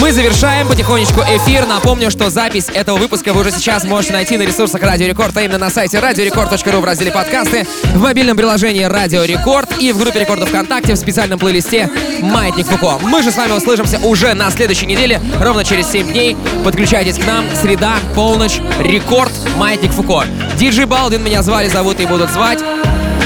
Мы 0.00 0.12
завершаем 0.12 0.68
потихонечку 0.68 1.22
эфир. 1.22 1.66
Напомню, 1.66 2.12
что 2.12 2.30
запись 2.30 2.66
этого 2.72 2.98
выпуска 2.98 3.32
вы 3.32 3.40
уже 3.40 3.50
сейчас 3.50 3.82
можете 3.82 4.12
найти 4.12 4.36
на 4.36 4.42
ресурсах 4.42 4.82
Радио 4.82 5.08
Рекорд, 5.08 5.36
а 5.36 5.42
именно 5.42 5.58
на 5.58 5.68
сайте 5.68 5.98
радиорекорд.ру 5.98 6.80
в 6.80 6.84
разделе 6.84 7.10
подкасты, 7.10 7.66
в 7.92 8.00
мобильном 8.00 8.36
приложении 8.36 8.84
Радио 8.84 9.24
Рекорд 9.24 9.68
и 9.80 9.90
в 9.90 9.98
группе 9.98 10.20
Рекордов 10.20 10.50
ВКонтакте 10.50 10.94
в 10.94 10.96
специальном 10.96 11.40
плейлисте 11.40 11.90
Маятник 12.20 12.66
Фуко. 12.66 12.98
Мы 13.02 13.20
же 13.22 13.32
с 13.32 13.36
вами 13.36 13.52
услышимся 13.52 13.98
уже 13.98 14.34
на 14.34 14.48
следующей 14.52 14.86
неделе, 14.86 15.20
ровно 15.40 15.64
через 15.64 15.90
7 15.90 16.12
дней. 16.12 16.36
Подключайтесь 16.62 17.18
к 17.18 17.26
нам. 17.26 17.44
Среда, 17.60 17.96
полночь, 18.14 18.60
Рекорд, 18.78 19.32
Маятник 19.56 19.90
Фуко. 19.90 20.24
Диджей 20.56 20.84
Балдин 20.84 21.22
меня 21.22 21.42
звали, 21.42 21.68
зовут 21.68 22.00
и 22.00 22.06
будут 22.06 22.30
звать. 22.30 22.60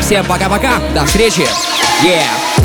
Всем 0.01 0.25
пока-пока. 0.27 0.79
До 0.95 1.05
встречи. 1.05 1.47
Yeah. 2.03 2.58